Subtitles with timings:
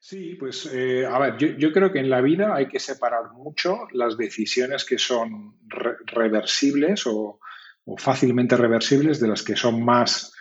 [0.00, 3.88] Sí, pues eh, a ver, yo, creo que en la vida hay que separar mucho
[3.92, 5.56] las decisiones que son
[6.06, 7.40] reversibles o,
[7.96, 10.34] fácilmente reversibles de las que son más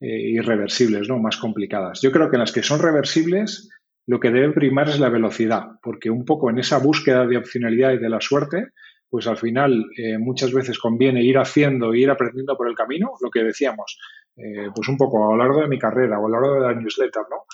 [0.00, 1.18] eh, irreversibles, ¿no?
[1.18, 2.00] más complicadas.
[2.00, 3.68] Yo creo que en las que son reversibles
[4.06, 7.92] lo que debe primar es la velocidad, porque un poco en esa búsqueda de opcionalidad
[7.92, 8.68] y de la suerte,
[9.10, 13.30] pues al final eh, muchas veces conviene ir haciendo ir aprendiendo por el camino, lo
[13.30, 13.98] que decíamos,
[14.34, 16.80] pues un poco a lo largo de mi carrera o a lo largo de la
[16.80, 17.44] newsletter, ¿no?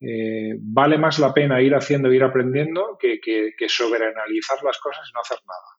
[0.00, 5.12] Eh, vale más la pena ir haciendo, ir aprendiendo que, que, sobreanalizar las cosas y
[5.12, 5.78] no hacer nada.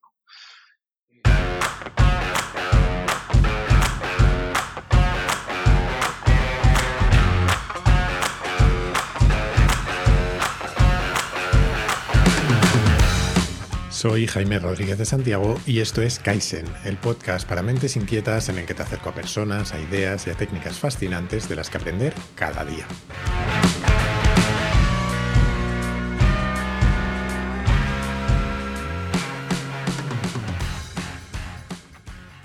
[13.89, 18.57] Soy Jaime Rodríguez de Santiago y esto es Kaizen, el podcast para mentes inquietas en
[18.57, 21.79] el que te acerco a personas, a ideas y a técnicas fascinantes de las que
[21.79, 22.87] aprender cada día.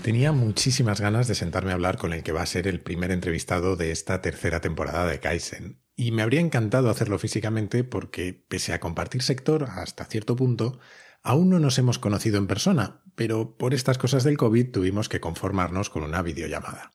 [0.05, 3.11] Tenía muchísimas ganas de sentarme a hablar con el que va a ser el primer
[3.11, 5.81] entrevistado de esta tercera temporada de Kaizen.
[5.97, 10.79] Y me habría encantado hacerlo físicamente porque, pese a compartir sector hasta cierto punto,
[11.23, 15.21] aún no nos hemos conocido en persona, pero por estas cosas del COVID tuvimos que
[15.21, 16.93] conformarnos con una videollamada.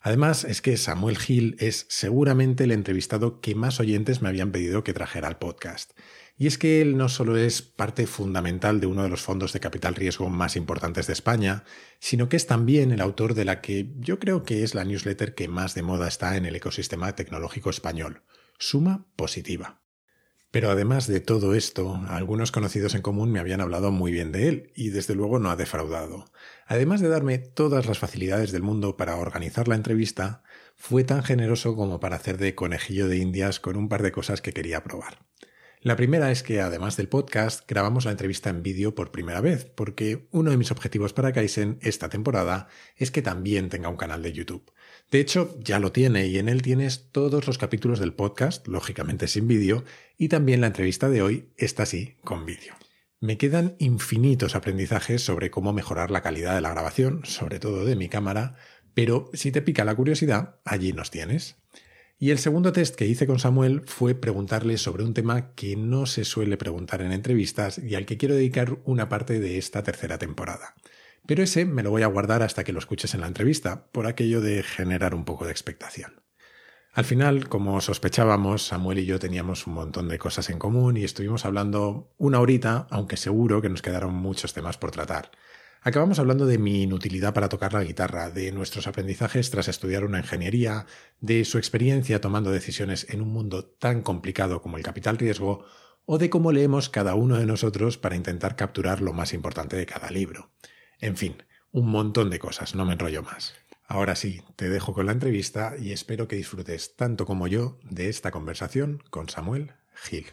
[0.00, 4.82] Además, es que Samuel Gil es seguramente el entrevistado que más oyentes me habían pedido
[4.82, 5.92] que trajera al podcast.
[6.42, 9.60] Y es que él no solo es parte fundamental de uno de los fondos de
[9.60, 11.62] capital riesgo más importantes de España,
[12.00, 15.36] sino que es también el autor de la que yo creo que es la newsletter
[15.36, 18.24] que más de moda está en el ecosistema tecnológico español,
[18.58, 19.82] Suma Positiva.
[20.50, 24.48] Pero además de todo esto, algunos conocidos en común me habían hablado muy bien de
[24.48, 26.24] él, y desde luego no ha defraudado.
[26.66, 30.42] Además de darme todas las facilidades del mundo para organizar la entrevista,
[30.74, 34.42] fue tan generoso como para hacer de conejillo de indias con un par de cosas
[34.42, 35.30] que quería probar.
[35.84, 39.64] La primera es que, además del podcast, grabamos la entrevista en vídeo por primera vez,
[39.64, 44.22] porque uno de mis objetivos para Kaizen esta temporada es que también tenga un canal
[44.22, 44.70] de YouTube.
[45.10, 49.26] De hecho, ya lo tiene y en él tienes todos los capítulos del podcast, lógicamente
[49.26, 49.82] sin vídeo,
[50.16, 52.74] y también la entrevista de hoy, esta sí, con vídeo.
[53.18, 57.96] Me quedan infinitos aprendizajes sobre cómo mejorar la calidad de la grabación, sobre todo de
[57.96, 58.54] mi cámara,
[58.94, 61.56] pero si te pica la curiosidad, allí nos tienes.
[62.22, 66.06] Y el segundo test que hice con Samuel fue preguntarle sobre un tema que no
[66.06, 70.18] se suele preguntar en entrevistas y al que quiero dedicar una parte de esta tercera
[70.18, 70.76] temporada.
[71.26, 74.06] Pero ese me lo voy a guardar hasta que lo escuches en la entrevista, por
[74.06, 76.22] aquello de generar un poco de expectación.
[76.92, 81.02] Al final, como sospechábamos, Samuel y yo teníamos un montón de cosas en común y
[81.02, 85.32] estuvimos hablando una horita, aunque seguro que nos quedaron muchos temas por tratar.
[85.84, 90.20] Acabamos hablando de mi inutilidad para tocar la guitarra, de nuestros aprendizajes tras estudiar una
[90.20, 90.86] ingeniería,
[91.20, 95.64] de su experiencia tomando decisiones en un mundo tan complicado como el capital riesgo,
[96.04, 99.86] o de cómo leemos cada uno de nosotros para intentar capturar lo más importante de
[99.86, 100.52] cada libro.
[101.00, 103.54] En fin, un montón de cosas, no me enrollo más.
[103.88, 108.08] Ahora sí, te dejo con la entrevista y espero que disfrutes tanto como yo de
[108.08, 110.26] esta conversación con Samuel Gil.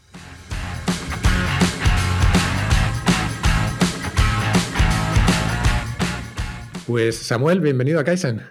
[6.90, 8.42] Pues Samuel, bienvenido a Kaizen.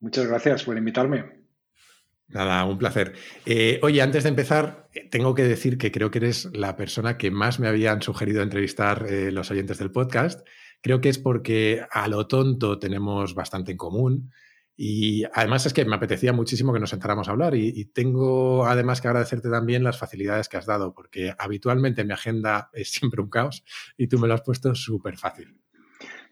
[0.00, 1.44] Muchas gracias por invitarme.
[2.28, 3.12] Nada, un placer.
[3.44, 7.18] Eh, oye, antes de empezar, eh, tengo que decir que creo que eres la persona
[7.18, 10.48] que más me habían sugerido entrevistar eh, los oyentes del podcast.
[10.80, 14.32] Creo que es porque a lo tonto tenemos bastante en común.
[14.74, 18.64] Y además es que me apetecía muchísimo que nos sentáramos a hablar y, y, tengo
[18.64, 23.20] además que agradecerte también las facilidades que has dado, porque habitualmente mi agenda es siempre
[23.20, 23.62] un caos
[23.98, 25.60] y tú me lo has puesto súper fácil.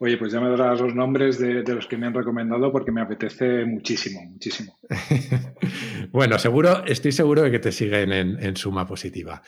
[0.00, 3.00] Oye, pues ya me darás los nombres de, los que me han recomendado porque me
[3.00, 4.78] apetece muchísimo, muchísimo.
[6.10, 9.42] bueno, seguro, estoy seguro de que te siguen en, suma positiva.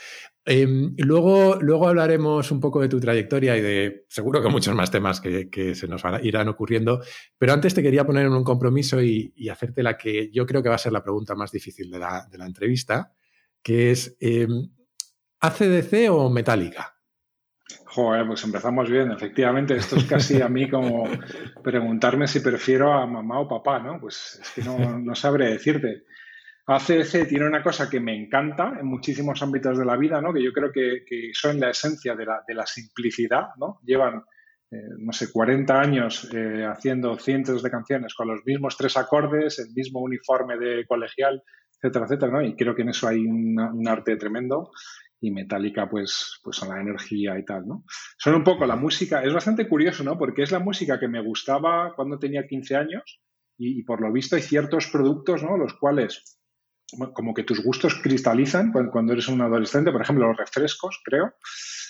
[0.45, 4.91] Em, luego, luego hablaremos un poco de tu trayectoria y de seguro que muchos más
[4.91, 7.03] temas que, se nos irán ocurriendo.
[7.39, 10.69] Pero antes te quería poner en un compromiso y, hacerte la que yo creo que
[10.69, 13.13] va a ser la pregunta más difícil de la, entrevista,
[13.63, 14.71] que es em,
[15.41, 16.96] ¿ACDC o Metallica?
[17.97, 19.75] Joder, pues empezamos bien, efectivamente.
[19.75, 21.09] Esto es casi a mí como
[21.65, 23.98] preguntarme si prefiero a mamá o papá, ¿no?
[23.98, 26.03] Pues es que no, no sabré decirte.
[26.66, 30.34] ACC tiene una cosa que me encanta en muchísimos ámbitos de la vida, ¿no?
[30.34, 33.81] Que yo creo que, son la esencia de la, de la simplicidad, ¿no?
[33.83, 34.25] Llevan,
[34.71, 39.59] eh, no sé, 40 años eh, haciendo cientos de canciones con los mismos tres acordes,
[39.59, 41.42] el mismo uniforme de colegial,
[41.81, 42.42] etcétera, etcétera, ¿no?
[42.42, 44.71] Y creo que en eso hay un arte tremendo
[45.27, 47.84] y Metallica pues, pues son la energía y tal, ¿no?
[48.19, 50.17] Son un poco la música, es bastante curioso, ¿no?
[50.17, 53.21] Porque es la música que me gustaba cuando tenía 15 años
[53.59, 55.57] y, por lo visto hay ciertos productos, ¿no?
[55.57, 56.39] Los cuales
[57.15, 61.34] como que tus gustos cristalizan cuando, eres un adolescente, por ejemplo, los refrescos, creo,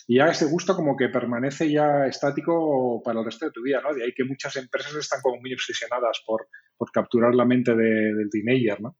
[0.06, 3.82] y ya ese gusto como que permanece ya estático para el resto de tu vida,
[3.82, 3.92] ¿no?
[3.92, 6.48] De ahí que muchas empresas están como muy obsesionadas por,
[6.78, 8.96] por capturar la mente del teenager, ¿no?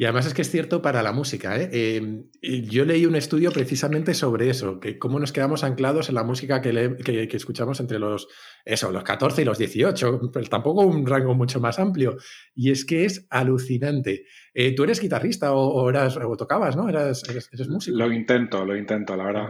[0.00, 1.60] Y además es que es cierto para la música.
[1.60, 1.96] ¿eh?
[1.96, 6.22] Em, yo leí un estudio precisamente sobre eso, que cómo nos quedamos anclados en la
[6.22, 8.28] música que, que, escuchamos entre los,
[8.64, 12.16] eso, los 14 y los 18, pero tampoco un rango mucho más amplio.
[12.54, 14.24] Y es que es alucinante.
[14.54, 16.88] Eh, ¿Tú eres guitarrista o, eras, o tocabas, no?
[16.88, 17.98] ¿Eras, eres, músico?
[17.98, 19.48] Lo intento, lo intento, la verdad.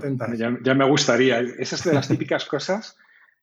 [0.64, 1.40] Ya, me gustaría.
[1.40, 2.96] Esas de las típicas cosas,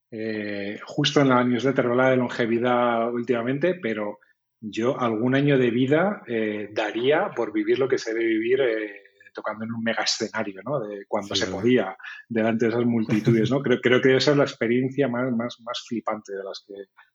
[0.10, 4.22] eh, justo en la newsletter habla de longevidad últimamente, pero
[4.68, 9.02] yo algún año de vida eh, daría por vivir lo que se debe vivir eh,
[9.34, 10.80] tocando en un mega escenario, ¿no?
[10.80, 11.96] De cuando se podía,
[12.28, 13.62] delante de esas multitudes, ¿no?
[13.62, 16.74] Creo, creo que esa es la experiencia más, más, más flipante de las que,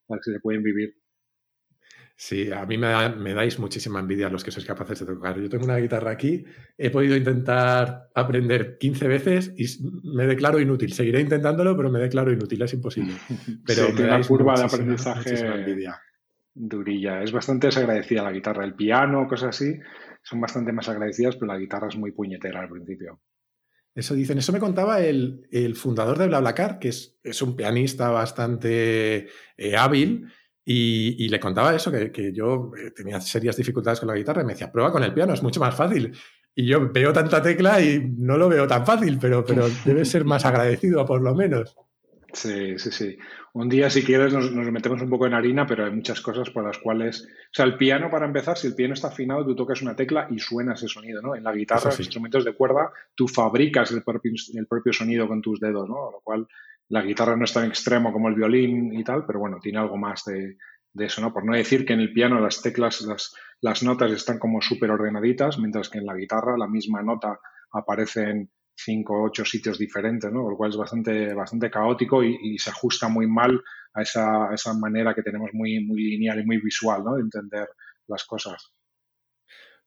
[0.09, 0.95] las que se pueden vivir.
[2.15, 5.41] Sí, a mí me, me, dais muchísima envidia a los que sois capaces de tocar.
[5.41, 6.45] Yo tengo una guitarra aquí,
[6.77, 9.65] he podido intentar aprender 15 veces y
[10.05, 10.93] me declaro inútil.
[10.93, 13.15] Seguiré intentándolo, pero me declaro inútil, es imposible.
[13.67, 15.99] Pero sí, me dais curva de aprendizaje envidia
[16.55, 17.23] durilla.
[17.23, 18.65] Es bastante desagradecida la guitarra.
[18.65, 19.79] El piano, cosas así,
[20.23, 23.21] son bastante más agradecidas, pero la guitarra es muy puñetera al principio.
[23.95, 24.39] Eso dicen.
[24.39, 30.27] Eso me contaba el, fundador de BlaBlaCar, que es, es un pianista bastante eh, hábil,
[30.65, 34.53] y, le contaba eso, que, yo eh, tenía serias dificultades con la guitarra, y me
[34.53, 36.13] decía, prueba con el piano, es mucho más fácil.
[36.55, 40.25] Y yo veo tanta tecla y no lo veo tan fácil, pero, pero debe ser
[40.25, 41.77] más agradecido, por lo menos.
[42.33, 43.19] Sí, sí, sí.
[43.53, 46.65] Un día, si quieres, nos, metemos un poco en harina, pero hay muchas cosas por
[46.65, 47.23] las cuales.
[47.25, 50.29] O sea, el piano, para empezar, si el piano está afinado, tú tocas una tecla
[50.31, 51.35] y suena ese sonido, ¿no?
[51.35, 55.43] En la guitarra, los instrumentos de cuerda, tú fabricas el propio, el propio sonido con
[55.43, 56.11] tus dedos, ¿no?
[56.11, 56.47] Lo cual,
[56.89, 59.97] la guitarra no es tan extremo como el violín y tal, pero bueno, tiene algo
[59.97, 60.57] más de,
[60.99, 61.33] eso, ¿no?
[61.33, 64.91] Por no decir que en el piano las teclas, las, las notas están como súper
[64.91, 67.39] ordenaditas, mientras que en la guitarra la misma nota
[67.73, 68.51] aparece en
[68.85, 70.49] cinco o ocho sitios diferentes, ¿no?
[70.49, 73.63] Lo cual es bastante, bastante caótico y, se ajusta muy mal
[73.95, 77.15] a esa, esa, manera que tenemos muy, muy lineal y muy visual, ¿no?
[77.17, 77.69] De entender
[78.07, 78.73] las cosas.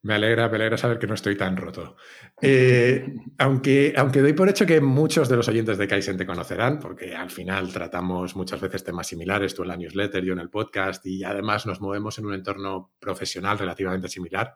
[0.06, 1.96] Me alegra, me alegra saber que no estoy tan roto.
[2.42, 6.78] Eh, aunque, aunque doy por hecho que muchos de los oyentes de Kaizen te conocerán,
[6.78, 10.50] porque al final tratamos muchas veces temas similares, tú en la newsletter, yo en el
[10.50, 14.56] podcast, y además nos movemos en un entorno profesional relativamente similar.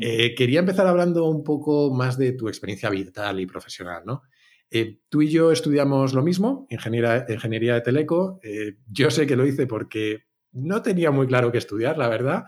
[0.00, 4.22] Eh, quería empezar hablando un poco más de tu experiencia vital y profesional, ¿no?
[4.70, 8.40] Eh, tú y yo estudiamos lo mismo, ingeniería, de teleco.
[8.42, 12.44] Eh, yo sé que lo hice porque no tenía muy claro qué estudiar, la verdad,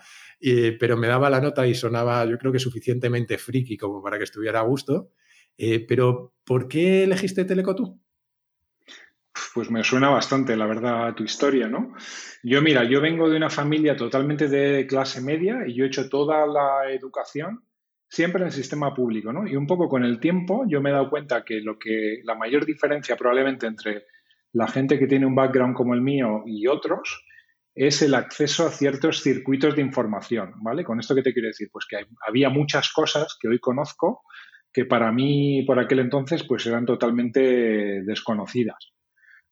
[0.80, 4.24] pero me daba la nota y sonaba, yo creo que suficientemente friki como para que
[4.24, 5.12] estuviera a gusto.
[5.88, 8.01] pero, ¿por qué elegiste teleco tú?
[9.54, 11.94] Pues me suena bastante, la verdad, tu historia, ¿no?
[12.42, 16.08] Yo, mira, yo vengo de una familia totalmente de clase media y yo he hecho
[16.08, 17.64] toda la educación
[18.08, 19.46] siempre en el sistema público, ¿no?
[19.46, 22.34] Y un poco con el tiempo yo me he dado cuenta que lo que la
[22.34, 24.04] mayor diferencia probablemente entre
[24.52, 27.24] la gente que tiene un background como el mío y otros
[27.74, 30.84] es el acceso a ciertos circuitos de información, ¿vale?
[30.84, 31.96] Con esto que te quiero decir, pues que
[32.26, 34.22] había muchas cosas que hoy conozco
[34.72, 38.92] que para mí por aquel entonces pues eran totalmente desconocidas.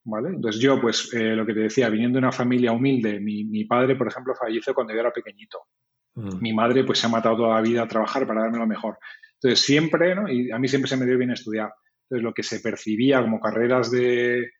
[0.04, 0.30] ¿Vale?
[0.30, 3.96] Entonces yo, pues eh, lo que te decía, viniendo de una familia humilde, mi, padre,
[3.96, 5.58] por ejemplo, falleció cuando yo era pequeñito.
[6.14, 6.40] Mm.
[6.40, 8.98] Mi madre, pues se ha matado toda la vida a trabajar para darme lo mejor.
[9.34, 10.28] Entonces siempre, ¿no?
[10.28, 11.72] Y a mí siempre se me dio bien estudiar.
[12.04, 14.50] Entonces lo que se percibía como carreras de,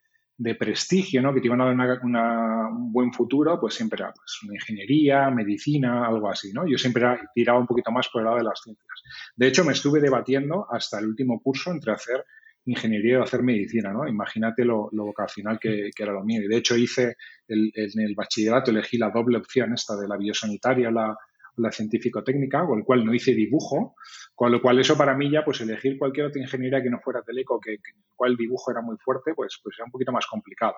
[0.40, 1.34] de prestigio, ¿no?
[1.34, 6.06] Que te iban a dar un buen futuro, pues siempre era pues, una ingeniería, medicina,
[6.06, 6.66] algo así, ¿no?
[6.66, 7.04] Yo siempre
[7.34, 9.02] tiraba un poquito más por el lado de las ciencias.
[9.36, 12.24] De hecho, me estuve debatiendo hasta el último curso entre hacer
[12.66, 14.06] ingeniería y hacer medicina, ¿no?
[14.06, 16.42] Imagínate lo, lo vocacional que, era lo mío.
[16.42, 17.16] Y de hecho hice
[17.48, 21.16] el, en el bachillerato, elegí la doble opción esta de la biosanitaria, la,
[21.56, 23.94] la científico-técnica, con el cual no hice dibujo,
[24.34, 27.22] con lo cual eso para mí ya, pues elegir cualquier otra ingeniería que no fuera
[27.22, 30.26] teleco, que, que cual el dibujo era muy fuerte, pues, pues era un poquito más
[30.26, 30.74] complicado.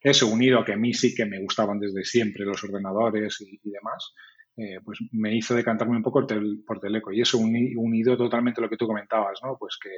[0.00, 3.70] Eso unido a que a mí sí que me gustaban desde siempre los ordenadores y,
[3.70, 4.14] demás,
[4.56, 6.26] eh, pues me hizo decantarme un poco
[6.66, 7.12] por, teleco.
[7.12, 9.56] Y eso unido totalmente a lo que tú comentabas, ¿no?
[9.58, 9.90] Pues que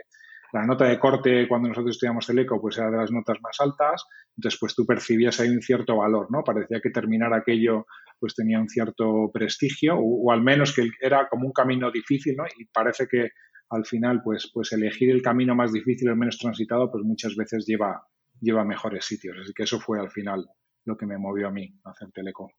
[0.52, 3.56] la nota de corte cuando nosotros estudiamos el eco pues era de las notas más
[3.60, 4.04] altas,
[4.36, 6.42] entonces pues tú percibías ahí un cierto valor, ¿no?
[6.42, 7.86] Parecía que terminar aquello
[8.18, 12.44] pues tenía un cierto prestigio o, al menos que era como un camino difícil, ¿no?
[12.58, 13.30] Y parece que
[13.70, 17.64] al final pues, pues elegir el camino más difícil, el menos transitado, pues muchas veces
[17.66, 18.02] lleva,
[18.40, 19.36] lleva mejores sitios.
[19.42, 20.46] Así que eso fue al final
[20.84, 22.52] lo que me movió a mí a hacer teleco.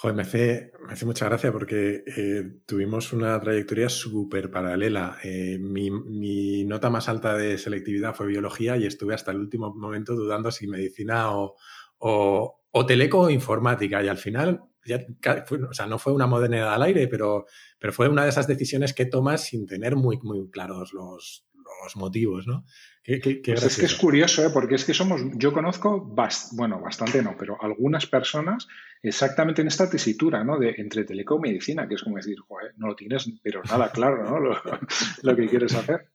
[0.00, 5.18] Joder, me hace, me hace mucha gracia porque eh, tuvimos una trayectoria súper paralela.
[5.24, 10.14] Eh, mi, nota más alta de selectividad fue biología y estuve hasta el último momento
[10.14, 11.56] dudando si medicina o,
[11.98, 14.00] o, teleco o informática.
[14.00, 14.62] Y al final
[15.68, 17.46] o sea, no fue una modernidad al aire, pero,
[17.80, 21.44] pero fue una de esas decisiones que tomas sin tener muy, muy claros los,
[21.96, 22.64] motivos, ¿no?
[23.08, 24.50] Pues es que es curioso, ¿eh?
[24.52, 26.14] porque es que somos, yo conozco,
[26.52, 28.68] bueno, bastante no, pero algunas personas
[29.02, 30.58] exactamente en esta tesitura, ¿no?
[30.58, 33.90] De entre telecom y medicina, que es como decir, joder, no lo tienes, pero nada
[33.92, 34.38] claro, ¿no?
[34.38, 36.10] lo que quieres hacer.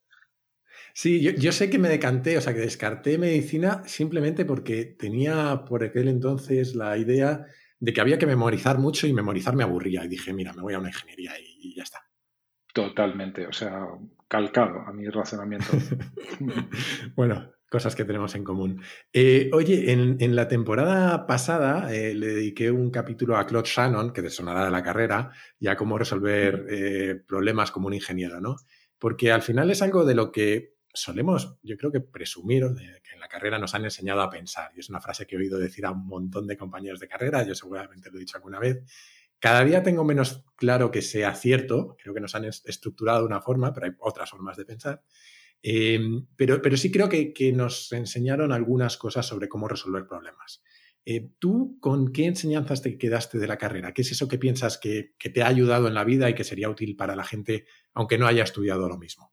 [0.94, 5.84] Sí, yo, sé que me decanté, o sea, que descarté medicina simplemente porque tenía por
[5.84, 7.48] aquel entonces la idea
[7.80, 10.06] de que había que memorizar mucho y memorizar me aburría.
[10.06, 12.08] Y dije, mira, me voy a una ingeniería y, ya está.
[12.72, 13.88] Totalmente, o sea,
[14.34, 15.68] calcado a mi razonamiento.
[17.16, 18.82] bueno, cosas que tenemos en común.
[19.14, 24.24] Eh, oye, en, la temporada pasada eh, le dediqué un capítulo a Claude Shannon, que
[24.24, 28.56] te sonará de la carrera, ya cómo resolver eh, problemas como un ingeniero, ¿no?
[28.98, 33.14] Porque al final es algo de lo que solemos, yo creo que presumir de que
[33.14, 34.72] en la carrera nos han enseñado a pensar.
[34.76, 37.44] Y es una frase que he oído decir a un montón de compañeros de carrera,
[37.44, 38.84] yo seguramente lo he dicho alguna vez.
[39.44, 43.74] Cada día tengo menos claro que sea cierto, creo que nos han estructurado una forma,
[43.74, 45.04] pero hay otras formas de pensar.
[45.62, 50.64] Em, pero, sí creo que, nos enseñaron algunas cosas sobre cómo resolver problemas.
[51.04, 53.94] Eh, ¿Tú con qué enseñanzas te quedaste de la carrera?
[53.94, 56.70] ¿Qué es eso que piensas que te ha ayudado en la vida y que sería
[56.70, 59.33] útil para la gente aunque no haya estudiado lo mismo?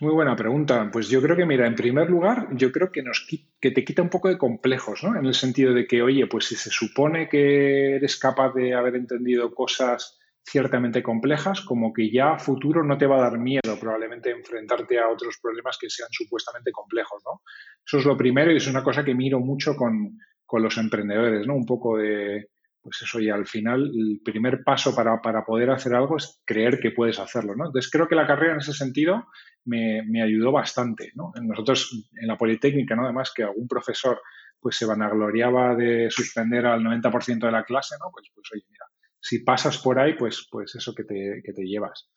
[0.00, 0.88] Muy buena pregunta.
[0.90, 3.26] Pues yo creo que, mira, en primer lugar, yo creo que, nos,
[3.60, 5.18] que te quita un poco de complejos, ¿no?
[5.18, 8.96] En el sentido de que, oye, pues si se supone que eres capaz de haber
[8.96, 13.78] entendido cosas ciertamente complejas, como que ya a futuro no te va a dar miedo
[13.78, 17.42] probablemente enfrentarte a otros problemas que sean supuestamente complejos, ¿no?
[17.84, 21.46] Eso es lo primero y es una cosa que miro mucho con, con los emprendedores,
[21.46, 21.54] ¿no?
[21.54, 22.48] Un poco de,
[22.82, 26.92] pues eso, y al final el primer paso para, poder hacer algo es creer que
[26.92, 27.66] puedes hacerlo, ¿no?
[27.66, 29.26] Entonces creo que la carrera en ese sentido
[29.64, 31.32] me, ayudó bastante, ¿no?
[31.42, 33.04] Nosotros en la Politécnica, ¿no?
[33.04, 34.20] Además que algún profesor
[34.58, 38.10] pues se vanagloriaba de suspender al 90% de la clase, ¿no?
[38.12, 38.86] Pues, pues oye, mira,
[39.20, 42.10] si pasas por ahí, pues, pues eso que te, que te llevas.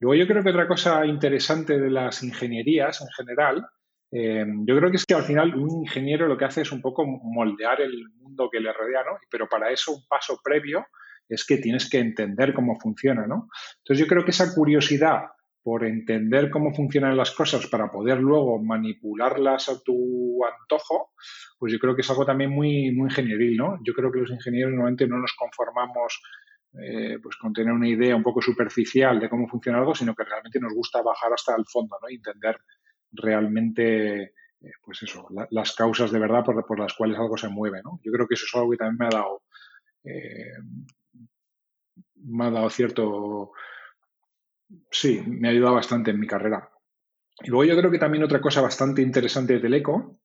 [0.00, 3.66] Luego yo creo que otra cosa interesante de las ingenierías en general
[4.10, 6.80] eh, yo creo que es que al final un ingeniero lo que hace es un
[6.80, 9.18] poco moldear el mundo que le rodea, ¿no?
[9.30, 10.86] Pero para eso un paso previo
[11.28, 13.48] es que tienes que entender cómo funciona, ¿no?
[13.78, 15.24] Entonces yo creo que esa curiosidad
[15.62, 21.12] por entender cómo funcionan las cosas para poder luego manipularlas a tu antojo,
[21.58, 23.78] pues yo creo que es algo también muy, muy ingenieril, ¿no?
[23.84, 26.22] Yo creo que los ingenieros normalmente no nos conformamos
[26.72, 30.24] eh, pues con tener una idea un poco superficial de cómo funciona algo, sino que
[30.24, 32.08] realmente nos gusta bajar hasta el fondo, ¿no?
[32.08, 32.56] Entender
[33.12, 38.00] realmente, eh, pues eso, las causas de verdad por, las cuales algo se mueve, ¿no?
[38.02, 39.42] Yo creo que eso es algo que también me ha dado,
[40.04, 40.52] eh,
[42.24, 43.52] me ha dado cierto,
[44.90, 46.70] sí, me ha ayudado bastante en mi carrera.
[47.40, 50.18] Y luego yo creo que también otra cosa bastante interesante de Teleco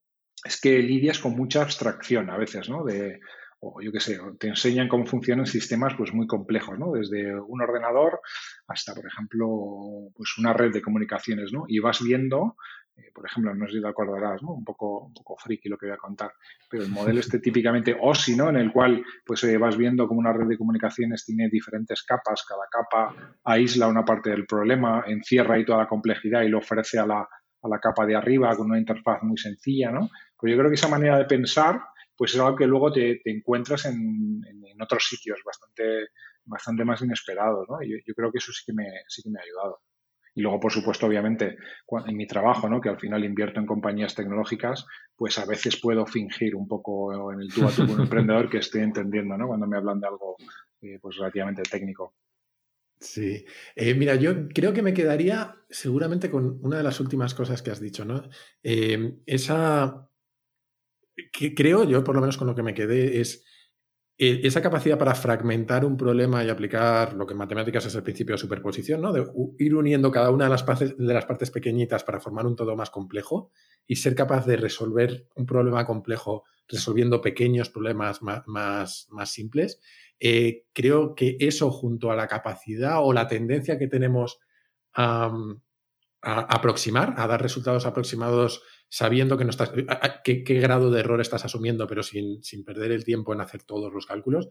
[0.43, 2.83] es que lidias con mucha abstracción a veces, ¿no?
[2.83, 3.19] De,
[3.65, 6.91] o yo qué sé, te enseñan cómo funcionan sistemas pues muy complejos, ¿no?
[6.91, 8.19] Desde un ordenador
[8.67, 9.47] hasta, por ejemplo,
[10.15, 11.63] pues una red de comunicaciones, ¿no?
[11.69, 12.57] Y vas viendo,
[12.97, 14.51] eh, por ejemplo, no sé si te acordarás, ¿no?
[14.51, 16.33] Un poco, un poco friki lo que voy a contar,
[16.69, 18.49] pero el modelo este típicamente OSI, ¿no?
[18.49, 22.43] En el cual pues eh, vas viendo cómo una red de comunicaciones tiene diferentes capas,
[22.45, 23.15] cada capa
[23.45, 27.21] aísla una parte del problema, encierra ahí toda la complejidad y lo ofrece a la,
[27.21, 30.09] a la capa de arriba con una interfaz muy sencilla, ¿no?
[30.37, 31.79] Pues yo creo que esa manera de pensar
[32.15, 34.41] pues es algo que luego te, encuentras en,
[34.81, 36.07] otros sitios bastante,
[36.43, 37.81] bastante más inesperados, ¿no?
[37.81, 39.79] Yo, yo creo que eso sí que, me, sí que me ha ayudado.
[40.35, 41.57] Y luego, por supuesto, obviamente,
[42.07, 42.81] en mi trabajo, ¿no?
[42.81, 47.41] que al final invierto en compañías tecnológicas, pues a veces puedo fingir un poco en
[47.41, 49.47] el tú a tú con un emprendedor que estoy entendiendo ¿no?
[49.47, 50.35] cuando me hablan de algo
[50.81, 52.15] eh, pues relativamente técnico.
[52.99, 57.61] Sí, eh, mira, yo creo que me quedaría seguramente con una de las últimas cosas
[57.61, 58.23] que has dicho, ¿no?
[58.63, 60.09] Eh, esa
[61.31, 63.45] que creo yo, por lo menos con lo que me quedé, es
[64.17, 68.03] eh, esa capacidad para fragmentar un problema y aplicar lo que en matemáticas es el
[68.03, 69.11] principio de superposición, ¿no?
[69.11, 69.25] De
[69.57, 72.75] ir uniendo cada una de las, partes, de las partes pequeñitas para formar un todo
[72.75, 73.51] más complejo
[73.87, 78.43] y ser capaz de resolver un problema complejo resolviendo pequeños problemas más,
[79.09, 79.81] más, simples.
[80.19, 84.39] Eh, creo que eso junto a la capacidad o la tendencia que tenemos
[84.93, 85.33] a
[86.23, 88.61] aproximar, a dar resultados aproximados
[88.93, 89.71] sabiendo que no estás,
[90.23, 93.91] qué, grado de error estás asumiendo, pero sin, sin, perder el tiempo en hacer todos
[93.91, 94.49] los cálculos,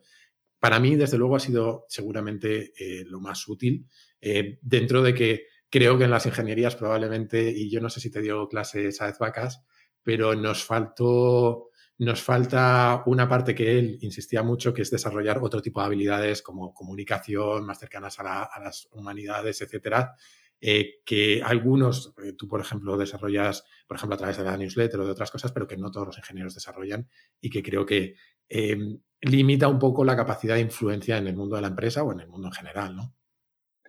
[0.59, 3.87] para mí, desde luego, ha sido seguramente eh, lo más útil,
[4.21, 8.11] eh, dentro de que creo que en las ingenierías probablemente, y yo no sé si
[8.11, 9.63] te dio clases a vacas,
[10.03, 11.69] pero nos faltó,
[11.99, 16.43] nos falta una parte que él insistía mucho, que es desarrollar otro tipo de habilidades
[16.43, 20.17] como comunicación, más cercanas a, a las humanidades, etcétera,
[20.65, 25.01] eh, que algunos, eh, tú por ejemplo desarrollas, por ejemplo a través de la newsletter
[25.01, 27.09] o de otras cosas, pero que no todos los ingenieros desarrollan
[27.41, 28.15] y que creo que
[28.49, 32.13] em, limita un poco la capacidad de influencia en el mundo de la empresa o
[32.13, 33.13] en el mundo en general, ¿no?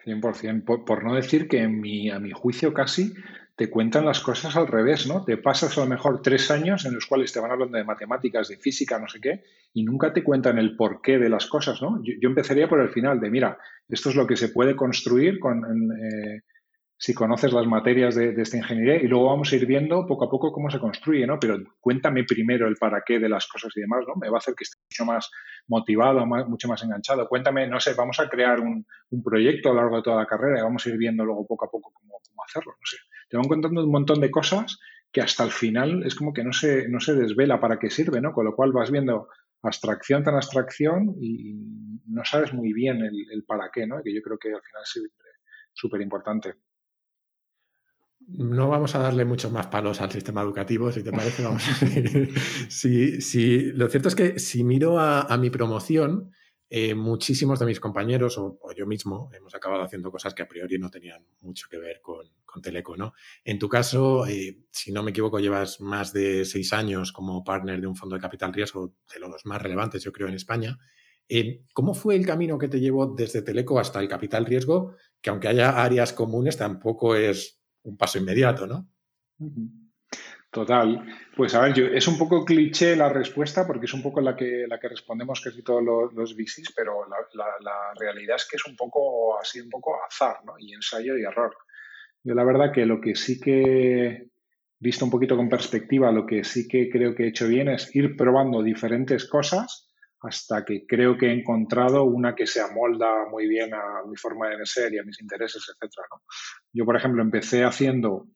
[0.04, 0.66] 100%.
[0.66, 3.14] Por, por no decir que a mi juicio casi
[3.56, 5.24] te cuentan las cosas al revés, ¿no?
[5.24, 8.48] Te pasas a lo mejor tres años en los cuales te van hablando de matemáticas,
[8.48, 12.02] de física, no sé qué, y nunca te cuentan el porqué de las cosas, ¿no?
[12.04, 15.64] Yo, empezaría por el final, de mira, esto es lo que se puede construir con,
[15.64, 16.42] eh,
[17.04, 20.30] si conoces las materias de, esta ingeniería y luego vamos a ir viendo poco a
[20.30, 21.38] poco cómo se construye, ¿no?
[21.38, 24.14] Pero cuéntame primero el para qué de las cosas y demás, ¿no?
[24.16, 25.30] Me va a hacer que esté mucho más
[25.68, 27.28] motivado, mucho más enganchado.
[27.28, 28.86] Cuéntame, no sé, vamos a crear un,
[29.22, 31.66] proyecto a lo largo de toda la carrera y vamos a ir viendo luego poco
[31.66, 32.96] a poco cómo, hacerlo, no sé.
[33.28, 34.80] Te van contando un montón de cosas
[35.12, 38.22] que hasta el final es como que no se, no se desvela para qué sirve,
[38.22, 38.32] ¿no?
[38.32, 39.28] Con lo cual vas viendo
[39.62, 41.54] abstracción tan abstracción y
[42.08, 44.02] no sabes muy bien el, el para qué, ¿no?
[44.02, 45.04] Que yo creo que al final es
[45.74, 46.54] súper importante.
[48.28, 51.44] No vamos a darle muchos más palos al sistema educativo, si te parece.
[51.44, 51.64] Vamos
[52.70, 56.32] sí, lo cierto es que si miro a, mi promoción,
[56.70, 60.80] eh, muchísimos de mis compañeros o, yo mismo hemos acabado haciendo cosas que a priori
[60.80, 62.28] no tenían mucho que ver con,
[62.62, 62.96] Teleco.
[62.96, 63.14] ¿no?
[63.44, 67.82] En tu caso, eh, si no me equivoco, llevas más de seis años como partner
[67.82, 70.78] de un fondo de capital riesgo, de los más relevantes, yo creo, en España.
[71.28, 74.96] Eh, ¿Cómo fue el camino que te llevó desde Teleco hasta el capital riesgo?
[75.22, 78.88] Que aunque haya áreas comunes, tampoco es un paso inmediato, ¿no?
[80.54, 81.04] Total.
[81.36, 84.36] Pues a ver, yo, es un poco cliché la respuesta porque es un poco la
[84.36, 88.66] que, la que respondemos casi todos los, los VCs, pero la, realidad es que es
[88.68, 90.54] un poco así, un poco azar, ¿no?
[90.60, 91.56] Y ensayo y error.
[92.24, 94.30] Yo la verdad que lo que sí que,
[94.80, 97.94] visto un poquito con perspectiva, lo que sí que creo que he hecho bien es
[97.96, 99.93] ir probando diferentes cosas
[100.24, 104.48] hasta que creo que he encontrado una que se amolda muy bien a mi forma
[104.50, 106.08] de ser y a mis intereses, etcétera.
[106.72, 108.28] Yo, por ejemplo, empecé haciendo,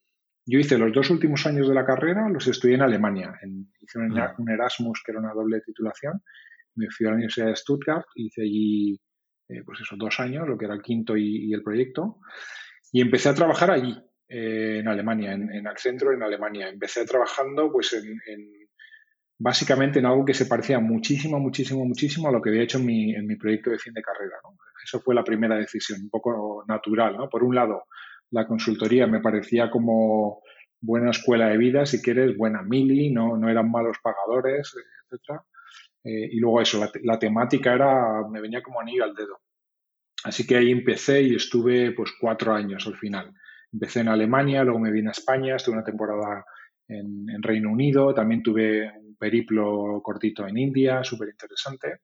[0.46, 4.00] yo hice los dos últimos años de la carrera, los estudié en Alemania, en, hice
[4.00, 4.50] un.
[4.50, 6.22] Erasmus que era una doble titulación,
[6.76, 9.00] me fui a la Universidad de Stuttgart, hice allí,
[9.48, 12.20] eh, pues eso, dos años, lo que era el quinto y, el proyecto,
[12.92, 16.68] y empecé a trabajar allí, eh, en Alemania, en, en centro en Alemania.
[16.68, 18.67] Empecé trabajando pues en
[19.40, 22.86] básicamente en algo que se parecía muchísimo, muchísimo, muchísimo a lo que había hecho en
[23.28, 24.36] mi, proyecto de fin de carrera.
[24.84, 27.18] Eso fue la primera decisión, un poco natural.
[27.18, 27.30] ¿no?
[27.30, 27.84] Por un lado,
[28.32, 30.42] la consultoría me parecía como
[30.80, 34.74] buena escuela de vida, si quieres, buena mili, no, no eran malos pagadores,
[35.10, 35.42] etc.
[36.04, 39.40] Eh, y luego eso, la, temática era, me venía como anillo al dedo.
[40.24, 43.34] Así que ahí empecé y estuve pues cuatro años al final.
[43.72, 46.44] Empecé en Alemania, luego me vine a España, estuve una temporada
[46.90, 52.02] en Reino Unido, también tuve periplo cortito en India, súper interesante.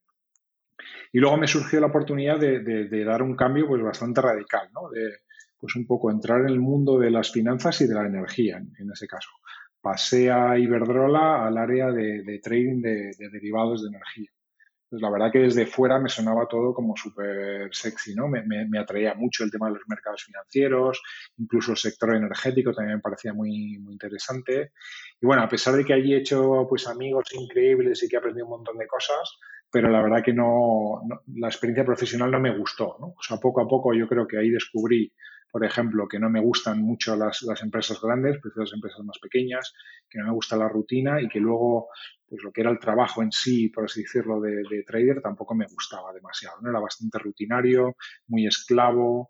[1.11, 4.89] Y luego me surgió la oportunidad de, dar un cambio pues bastante radical, ¿no?
[4.89, 5.19] De
[5.59, 8.91] pues un poco entrar en el mundo de las finanzas y de la energía, en,
[8.91, 9.29] ese caso.
[9.79, 14.29] Pasé a Iberdrola al área de, trading de, derivados de energía.
[14.93, 18.27] Pues la verdad que desde fuera me sonaba todo como súper sexy, ¿no?
[18.27, 21.01] Me, me, atraía mucho el tema de los mercados financieros,
[21.39, 24.73] incluso el sector energético también me parecía muy, muy interesante.
[25.19, 28.19] Y bueno, a pesar de que allí he hecho pues amigos increíbles y que he
[28.19, 29.35] aprendido un montón de cosas,
[29.71, 31.01] pero la verdad que no,
[31.37, 33.07] la experiencia profesional no me gustó, ¿no?
[33.17, 35.11] O sea, poco a poco yo creo que ahí descubrí
[35.53, 39.19] por ejemplo, que no me gustan mucho las, las, empresas grandes, prefiero las empresas más
[39.19, 39.71] pequeñas,
[40.09, 41.89] que no me gusta la rutina y que luego,
[42.27, 45.67] pues lo que era el trabajo en sí, por así decirlo, de, trader, tampoco me
[45.67, 46.59] gustaba demasiado.
[46.59, 46.71] ¿no?
[46.71, 47.95] Era bastante rutinario,
[48.29, 49.29] muy esclavo,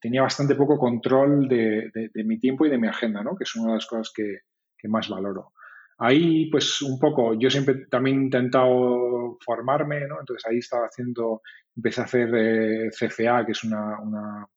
[0.00, 3.36] tenía bastante poco control de, de, mi tiempo y de mi agenda, ¿no?
[3.36, 4.38] que es una de las cosas que,
[4.76, 5.52] que más valoro.
[5.96, 10.18] Ahí, pues un poco, yo siempre también he intentado formarme, ¿no?
[10.18, 11.42] Entonces ahí estaba haciendo,
[11.76, 14.48] empecé a hacer eh, CFA, que es una, una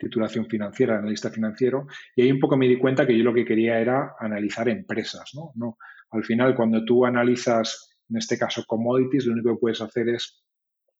[0.00, 1.86] titulación financiera, analista financiero,
[2.16, 5.30] y ahí un poco me di cuenta que yo lo que quería era analizar empresas,
[5.34, 5.52] ¿no?
[5.54, 5.76] no
[6.10, 10.42] al final, cuando tú analizas, en este caso, commodities, lo único que puedes hacer es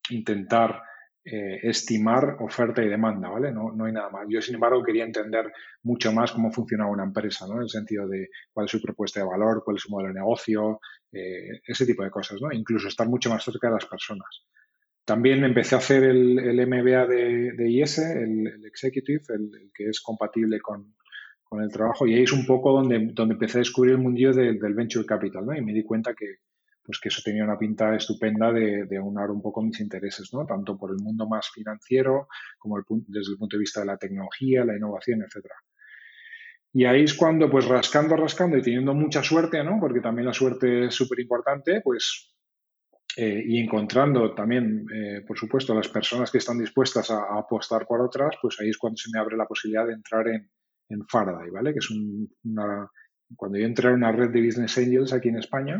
[0.09, 0.81] intentar
[1.23, 3.51] eh, estimar oferta y demanda, ¿vale?
[3.51, 4.25] No, no hay nada más.
[4.29, 5.51] Yo, sin embargo, quería entender
[5.83, 7.57] mucho más cómo funcionaba una empresa, ¿no?
[7.57, 10.19] En el sentido de cuál es su propuesta de valor, cuál es su modelo de
[10.19, 10.79] negocio,
[11.11, 12.51] eh, ese tipo de cosas, ¿no?
[12.51, 14.45] Incluso estar mucho más cerca de las personas.
[15.05, 20.59] También empecé a hacer el, MBA de, de IS, el, Executive, el, que es compatible
[20.59, 20.95] con,
[21.43, 24.33] con, el trabajo, y ahí es un poco donde, donde empecé a descubrir el mundillo
[24.33, 25.55] del Venture Capital, ¿no?
[25.55, 26.37] Y me di cuenta que,
[26.83, 30.45] pues que eso tenía una pinta estupenda de, de aunar un poco mis intereses, ¿no?
[30.45, 33.97] Tanto por el mundo más financiero como el, desde el punto de vista de la
[33.97, 35.55] tecnología, la innovación, etcétera.
[36.73, 39.77] Y ahí es cuando, pues rascando, rascando y teniendo mucha suerte, ¿no?
[39.79, 42.30] Porque también la suerte es súper importante, pues
[43.17, 48.01] eh, y encontrando también, eh, por supuesto, las personas que están dispuestas a, apostar por
[48.01, 50.49] otras, pues ahí es cuando se me abre la posibilidad de entrar en,
[50.89, 51.73] en Faraday, ¿vale?
[51.73, 51.89] Que es
[52.43, 52.89] una,
[53.35, 55.77] cuando yo entré en una red de Business Angels aquí en España,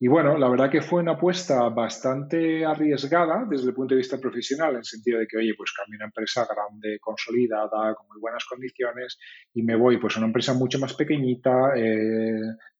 [0.00, 4.18] Y bueno, la verdad que fue una apuesta bastante arriesgada desde el punto de vista
[4.18, 8.20] profesional, en el sentido de que, oye, pues cambio una empresa grande, consolidada, con muy
[8.20, 9.18] buenas condiciones,
[9.54, 12.38] y me voy pues a una empresa mucho más pequeñita, eh,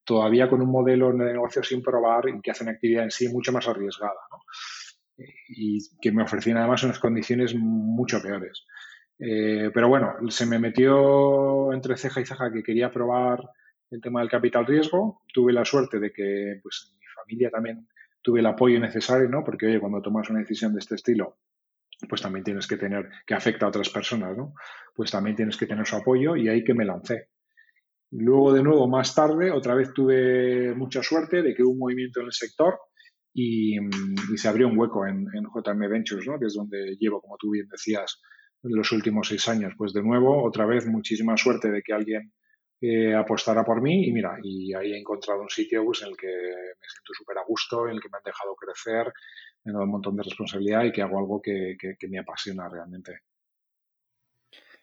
[0.09, 3.29] todavía con un modelo de negocio sin probar y que hace una actividad en sí
[3.29, 4.15] mucho más arriesgada.
[5.49, 8.65] Y que me ofrecían además unas condiciones mucho peores.
[9.19, 13.51] Eh, pero bueno, se me metió entre ceja y ceja que quería probar
[13.91, 15.21] el tema del capital riesgo.
[15.35, 17.87] Tuve la suerte de que pues, mi familia también
[18.23, 19.45] tuve el apoyo necesario, ¿no?
[19.45, 21.37] Porque, oye, cuando tomas una decisión de este estilo,
[22.09, 24.55] pues también tienes que tener, que afecta a otras personas, ¿no?
[24.95, 27.29] Pues también tienes que tener su apoyo y ahí que me lancé.
[28.11, 32.21] Luego, de nuevo, más tarde, otra vez tuve mucha suerte de que hubo un movimiento
[32.21, 32.79] en el sector
[33.35, 33.77] y,
[34.37, 36.39] se abrió un hueco en, en, JM Ventures, ¿no?
[36.39, 38.21] que es donde llevo, como tú bien decías,
[38.63, 39.75] los últimos seis años.
[39.77, 42.33] Pues de nuevo, otra vez, muchísima suerte de que alguien
[42.81, 46.17] eh, apostara por mí y mira, y ahí he encontrado un sitio pues, en el
[46.17, 49.13] que me siento súper a gusto, en el que me han dejado crecer,
[49.65, 52.69] me han dado un montón de responsabilidad y que hago algo que, que me apasiona
[52.69, 53.21] realmente.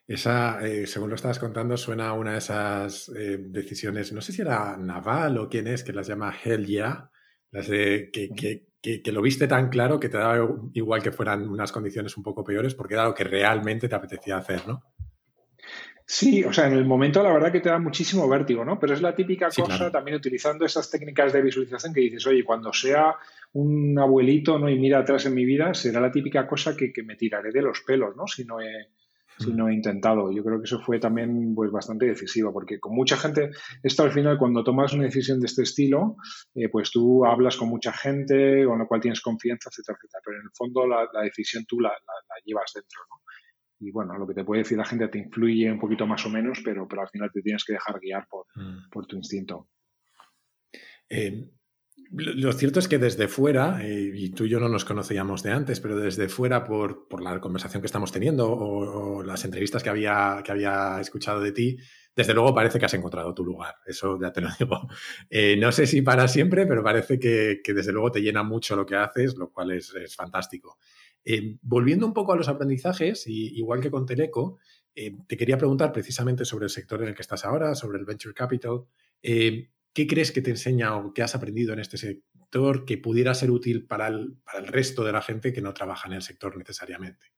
[0.06, 4.32] Esa, eh, según lo estabas contando, suena a una de esas eh, decisiones, no sé
[4.32, 7.10] si era Naval o quién es, que las llama Hell Yeah,
[7.50, 8.66] las de, que, que,
[9.02, 12.44] que, lo viste tan claro que te daba igual que fueran unas condiciones un poco
[12.44, 14.84] peores, porque era lo que realmente te apetecía hacer, ¿no?
[16.08, 18.78] Sí, o sea, en el momento la verdad que te da muchísimo vértigo, ¿no?
[18.78, 22.72] Pero es la típica cosa también utilizando esas técnicas de visualización que dices, oye, cuando
[22.72, 23.16] sea
[23.54, 24.70] un abuelito, ¿no?
[24.70, 27.62] Y mira atrás en mi vida, será la típica cosa que, que me tiraré de
[27.62, 28.28] los pelos, ¿no?
[28.28, 28.90] Si no he,
[29.38, 30.30] si no he intentado.
[30.32, 33.50] Yo creo que eso fue también pues, bastante decisivo, porque con mucha gente,
[33.82, 36.16] esto al final, cuando tomas una decisión de este estilo,
[36.54, 40.22] eh, pues tú hablas con mucha gente con la cual tienes confianza, etcétera, etcétera.
[40.24, 41.92] Pero en el fondo la, decisión tú la,
[42.44, 43.16] llevas dentro, ¿no?
[43.78, 46.30] Y bueno, lo que te puede decir la gente te influye un poquito más o
[46.30, 48.88] menos, pero, pero al final te tienes que dejar guiar por, mm.
[48.90, 49.68] por tu instinto.
[51.08, 51.50] Eh,
[52.12, 55.50] lo cierto es que desde fuera, eh, y tú y yo no nos conocíamos de
[55.50, 60.40] antes, pero desde fuera, por, la conversación que estamos teniendo o, las entrevistas que había,
[60.44, 61.76] que había escuchado de ti,
[62.14, 63.76] desde luego parece que has encontrado tu lugar.
[63.86, 64.88] Eso ya te lo digo.
[65.28, 68.86] Eh, no sé si para siempre, pero parece que, desde luego te llena mucho lo
[68.86, 70.78] que haces, lo cual es, fantástico.
[71.24, 74.58] Eh, volviendo un poco a los aprendizajes, y, igual que con Teleco,
[74.94, 78.32] te quería preguntar precisamente sobre el sector en el que estás ahora, sobre el venture
[78.32, 78.84] capital.
[79.96, 83.50] ¿Qué crees que te enseña o que has aprendido en este sector que pudiera ser
[83.50, 87.28] útil para el, resto de la gente que no trabaja en el sector necesariamente?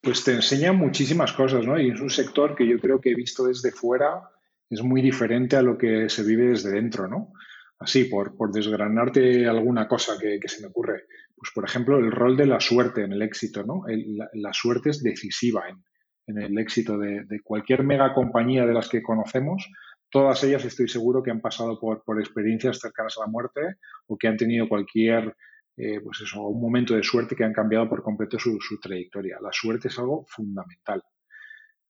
[0.00, 1.78] Pues te enseña muchísimas cosas, ¿no?
[1.78, 4.22] Y es un sector que yo creo que he visto desde fuera
[4.70, 7.34] es muy diferente a lo que se vive desde dentro, ¿no?
[7.78, 11.02] Así, por, por desgranarte alguna cosa que, se me ocurre.
[11.36, 13.84] Pues, por ejemplo, el rol de la suerte en el éxito, ¿no?
[14.32, 19.68] la, suerte es decisiva en, el éxito de, cualquier mega compañía de las que conocemos
[20.14, 24.28] todas ellas estoy seguro que han pasado por, experiencias cercanas a la muerte o que
[24.28, 25.34] han tenido cualquier,
[25.76, 29.38] eh, pues eso, un momento de suerte que han cambiado por completo su, trayectoria.
[29.42, 31.02] La suerte es algo fundamental.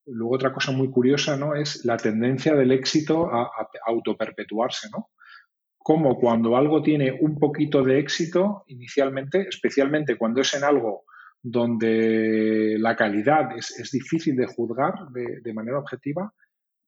[0.07, 1.55] Luego otra cosa muy curiosa, ¿no?
[1.55, 5.11] Es la tendencia del éxito a, a autoperpetuarse, ¿no?
[5.77, 11.05] Como cuando algo tiene un poquito de éxito inicialmente, especialmente cuando es en algo
[11.43, 16.33] donde la calidad es, difícil de juzgar de manera objetiva,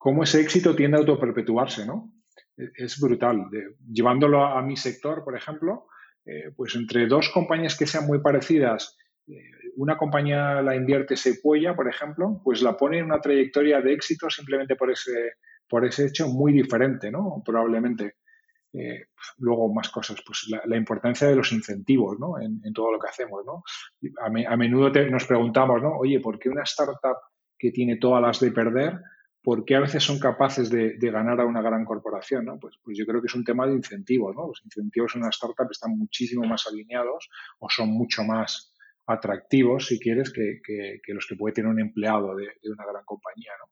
[0.07, 2.12] cómo ese éxito tiende a autoperpetuarse, ¿no?
[2.57, 3.49] Es brutal.
[3.92, 5.88] llevándolo a, mi sector, por ejemplo,
[6.25, 11.75] eh, pues entre dos compañías que sean muy parecidas, eh, una compañía la invierte Sequoia,
[11.75, 15.33] por ejemplo, pues la pone en una trayectoria de éxito simplemente por ese,
[15.69, 17.42] por ese hecho muy diferente, ¿no?
[17.45, 18.14] Probablemente.
[18.75, 19.07] Eh,
[19.38, 22.38] luego más cosas, pues la, importancia de los incentivos ¿no?
[22.38, 23.42] en, todo lo que hacemos.
[23.47, 23.62] ¿no?
[24.21, 25.97] A menudo nos preguntamos, ¿no?
[25.97, 27.16] oye, ¿por qué una startup
[27.59, 29.01] que tiene todas las de perder
[29.46, 32.46] ¿por qué a veces son capaces de, ganar a una gran corporación?
[32.46, 32.59] ¿no?
[32.59, 34.35] Pues, pues, yo creo que es un tema de incentivos.
[34.35, 34.48] ¿no?
[34.48, 37.28] Los incentivos en una startup están muchísimo más alineados
[37.61, 38.74] o son mucho más
[39.06, 40.61] atractivos, si quieres, que,
[41.14, 43.52] los que puede tener un empleado de, una gran compañía.
[43.61, 43.70] ¿no?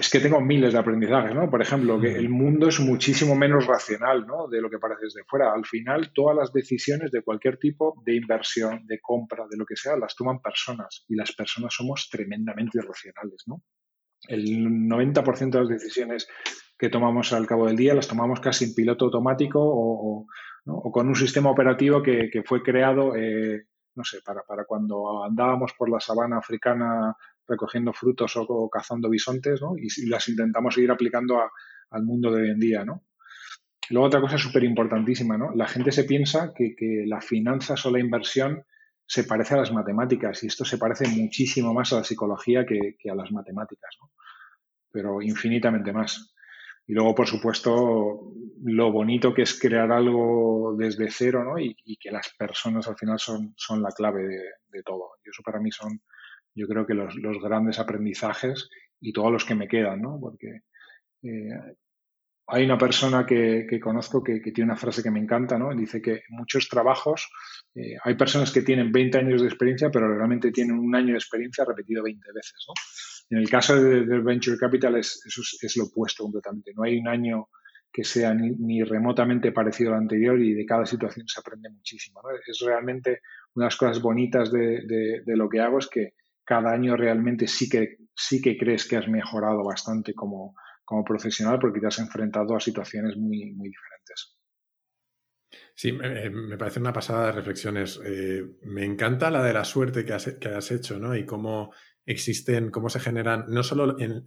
[0.00, 1.50] Es que tengo miles de aprendizajes, ¿no?
[1.50, 4.48] Por ejemplo, que el mundo es muchísimo menos racional, ¿no?
[4.48, 5.52] De lo que parece desde fuera.
[5.52, 9.76] Al final, todas las decisiones de cualquier tipo de inversión, de compra, de lo que
[9.76, 13.62] sea, las toman personas y las personas somos tremendamente irracionales, ¿no?
[14.28, 16.28] El 90% de las decisiones
[16.78, 20.26] que tomamos al cabo del día las tomamos casi en piloto automático o,
[20.64, 25.90] con un sistema operativo que, fue creado, eh, no sé, para, para, cuando andábamos por
[25.90, 27.14] la sabana africana
[27.46, 29.74] recogiendo frutos o, cazando bisontes, ¿no?
[29.76, 31.38] Y, las intentamos seguir aplicando
[31.90, 33.04] al mundo de hoy en día, ¿no?
[33.90, 35.54] Luego otra cosa súper importantísima, ¿no?
[35.54, 38.64] La gente se piensa que, que la finanzas o la inversión
[39.06, 42.96] se parece a las matemáticas y esto se parece muchísimo más a la psicología que,
[43.10, 44.10] a las matemáticas, ¿no?
[44.90, 46.34] pero infinitamente más.
[46.86, 51.58] Y luego, por supuesto, lo bonito que es crear algo desde cero, ¿no?
[51.58, 54.22] Y, que las personas al final son, son la clave
[54.68, 55.12] de, todo.
[55.24, 56.02] Y eso para mí son,
[56.54, 58.68] yo creo que los, los grandes aprendizajes
[59.00, 60.18] y todos los que me quedan, ¿no?
[60.20, 60.60] Porque
[61.22, 61.76] eh,
[62.46, 65.74] hay una persona que, conozco que, tiene una frase que me encanta, ¿no?
[65.74, 67.30] Dice que muchos trabajos
[67.74, 71.18] eh, hay personas que tienen 20 años de experiencia, pero realmente tienen un año de
[71.18, 72.66] experiencia repetido 20 veces.
[73.30, 76.72] En el caso del Venture Capital es, eso es, lo opuesto completamente.
[76.74, 77.48] No hay un año
[77.90, 82.20] que sea ni, remotamente parecido al anterior y de cada situación se aprende muchísimo.
[82.46, 83.20] Es realmente
[83.54, 87.68] una de las cosas bonitas de, lo que hago es que cada año realmente sí
[87.68, 92.56] que, sí que crees que has mejorado bastante como, como profesional porque te has enfrentado
[92.56, 94.38] a situaciones muy, muy diferentes.
[95.74, 98.00] Sí, me, parece una pasada de reflexiones.
[98.04, 101.16] Eh, me encanta la de la suerte que has, que has hecho, ¿no?
[101.16, 101.72] Y cómo
[102.06, 104.24] existen, cómo se generan, no solo en,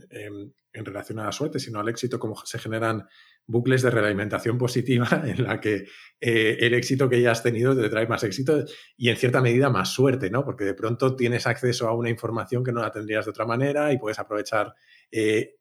[0.74, 3.08] relación a la suerte, sino al éxito, cómo se generan
[3.46, 5.86] bucles de realimentación positiva en la que
[6.20, 8.64] eh, el éxito que ya has tenido te trae más éxito
[8.96, 10.44] y en cierta medida más suerte, ¿no?
[10.44, 13.92] Porque de pronto tienes acceso a una información que no la tendrías de otra manera
[13.92, 14.74] y puedes aprovechar
[15.12, 15.57] eh,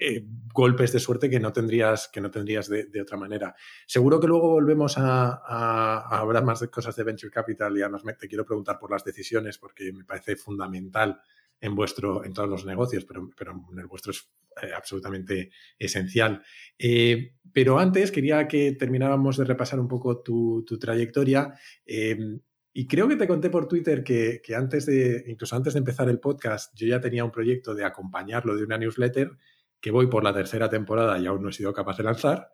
[0.00, 3.54] eh, golpes de suerte que no tendrías, que no tendrías de, otra manera.
[3.86, 8.28] Seguro que luego volvemos a, hablar más de cosas de Venture Capital y además te
[8.28, 11.20] quiero preguntar por las decisiones porque me parece fundamental
[11.60, 14.30] en vuestro, en todos los negocios, pero, pero en el vuestro es
[14.62, 16.42] eh, absolutamente esencial.
[16.78, 21.54] Eh, pero antes quería que termináramos de repasar un poco tu, trayectoria.
[21.86, 26.08] y creo que te conté por Twitter que, que, antes de, incluso antes de empezar
[26.08, 29.36] el podcast, yo ya tenía un proyecto de acompañarlo de una newsletter
[29.84, 32.50] que voy por la tercera temporada y aún no he sido capaz de lanzar,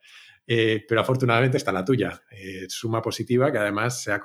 [0.48, 2.20] eh, pero afortunadamente está la tuya.
[2.28, 4.18] Eh, suma positiva que además se ha,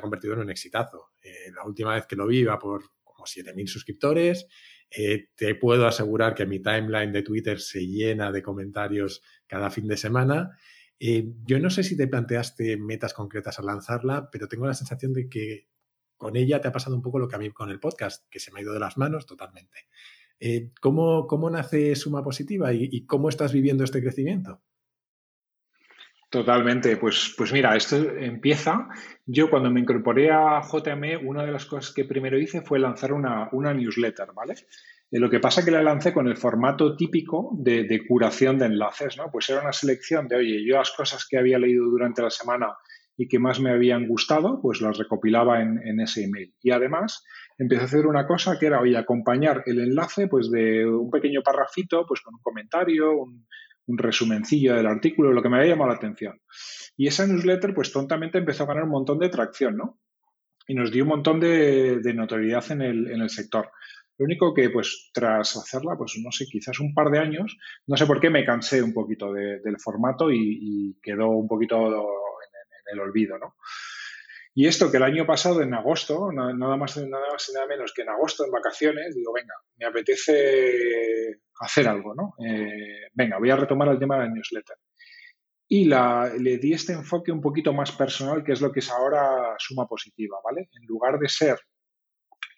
[0.00, 1.10] convertido en un exitazo.
[1.20, 4.46] Eh, la última vez que lo vi iba por como 7.000 suscriptores.
[4.88, 9.96] te puedo asegurar que mi timeline de Twitter se llena de comentarios cada fin de
[9.96, 10.56] semana.
[11.00, 15.28] yo no sé si te planteaste metas concretas al lanzarla, pero tengo la sensación de
[15.28, 15.66] que
[16.16, 18.38] con ella te ha pasado un poco lo que a mí con el podcast, que
[18.38, 19.88] se me ha ido de las manos totalmente.
[20.44, 24.60] Eh, ¿cómo, nace Suma Positiva y, cómo estás viviendo este crecimiento?
[26.28, 28.88] Totalmente, pues, pues mira, esto empieza.
[29.24, 33.12] Yo cuando me incorporé a JME, una de las cosas que primero hice fue lanzar
[33.12, 34.54] una, newsletter, ¿vale?
[35.12, 38.66] Eh, lo que pasa es que la lancé con el formato típico de, curación de
[38.66, 39.30] enlaces, ¿no?
[39.30, 42.74] Pues era una selección de, oye, yo las cosas que había leído durante la semana
[43.16, 46.52] y que más me habían gustado, pues las recopilaba en ese email.
[46.62, 47.22] Y además
[47.62, 51.42] empecé a hacer una cosa que era, oye, acompañar el enlace pues de un pequeño
[51.42, 53.46] parrafito, pues con un comentario, un,
[53.94, 56.40] resumencillo del artículo, lo que me había llamado la atención.
[56.96, 60.00] Y esa newsletter, pues tontamente empezó a ganar un montón de tracción, ¿no?
[60.66, 63.70] Y nos dio un montón de, notoriedad en el, en el sector.
[64.16, 67.96] Lo único que, pues, tras hacerla, pues, no sé, quizás un par de años, no
[67.98, 72.94] sé por qué me cansé un poquito del formato y, quedó un poquito en, en,
[72.94, 73.56] el olvido, ¿no?
[74.54, 77.92] Y esto que el año pasado, en agosto, nada más, nada más y nada menos
[77.94, 82.34] que en agosto, en vacaciones, digo, venga, me apetece hacer algo, ¿no?
[82.44, 84.76] Eh, venga, voy a retomar el tema de la newsletter.
[85.68, 88.90] Y la, le di este enfoque un poquito más personal, que es lo que es
[88.90, 90.68] ahora suma positiva, ¿vale?
[90.78, 91.58] En lugar de ser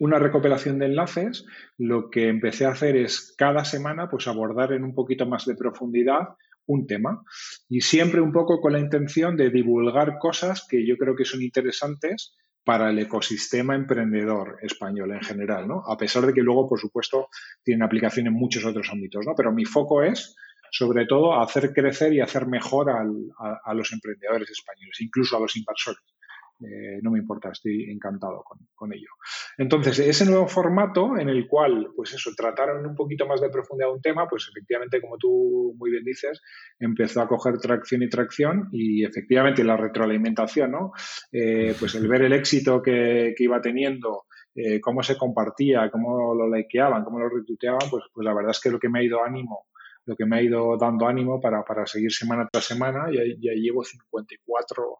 [0.01, 1.47] una recopilación de enlaces,
[1.79, 5.55] lo que empecé a hacer es cada semana pues abordar en un poquito más de
[5.55, 6.31] profundidad
[6.67, 7.23] un tema
[7.69, 11.43] y siempre un poco con la intención de divulgar cosas que yo creo que son
[11.43, 15.83] interesantes para el ecosistema emprendedor español en general, ¿no?
[15.87, 17.29] A pesar de que luego, por supuesto,
[17.63, 19.35] tienen aplicación en muchos otros ámbitos, ¿no?
[19.37, 20.35] Pero mi foco es,
[20.71, 26.14] sobre todo, hacer crecer y hacer mejor a los emprendedores españoles, incluso a los inversores.
[26.61, 29.09] Eh, no me importa, estoy encantado con, ello.
[29.59, 33.93] Entonces, ese nuevo formato en el cual, pues eso, trataron un poquito más de profundidad
[33.93, 36.41] un tema, pues efectivamente, como tú muy bien dices,
[36.79, 40.93] empezó a coger tracción y tracción y efectivamente la retroalimentación, ¿no?
[41.33, 46.55] Eh, pues el ver el éxito que, iba teniendo, eh, cómo se compartía, cómo lo
[46.55, 49.25] likeaban, cómo lo retuiteaban, pues, pues la verdad es que lo que me ha ido
[49.25, 49.67] ánimo
[50.07, 53.07] lo que me ha ido dando ánimo para, seguir semana tras semana.
[53.11, 54.99] Ya, ya llevo 54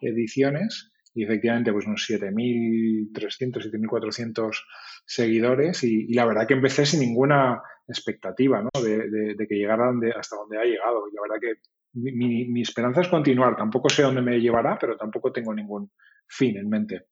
[0.00, 4.64] ediciones y efectivamente pues unos 7.300, 7.400
[5.04, 8.70] seguidores y, la verdad que empecé sin ninguna expectativa ¿no?
[8.80, 11.54] de, que llegara hasta donde ha llegado y la verdad que
[11.94, 15.90] mi, esperanza es continuar, tampoco sé dónde me llevará, pero tampoco tengo ningún
[16.26, 17.06] fin en mente.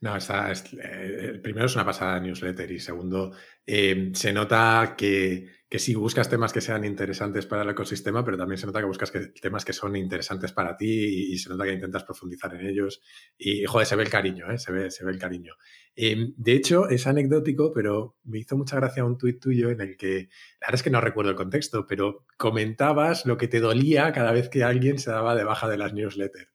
[0.00, 3.32] No, está, es, eh, primero es una pasada newsletter y segundo,
[3.66, 8.36] eh, se nota que, que sí buscas temas que sean interesantes para el ecosistema, pero
[8.36, 11.72] también se nota que buscas temas que son interesantes para ti y, se nota que
[11.72, 13.02] intentas profundizar en ellos.
[13.36, 14.58] Y, joder, se ve el cariño, ¿eh?
[14.58, 15.54] se, ve, se ve el cariño.
[15.96, 19.96] Em, de hecho, es anecdótico, pero me hizo mucha gracia un tuit tuyo en el
[19.96, 20.28] que,
[20.60, 24.30] la verdad es que no recuerdo el contexto, pero comentabas lo que te dolía cada
[24.30, 26.50] vez que alguien se daba de baja de las newsletters.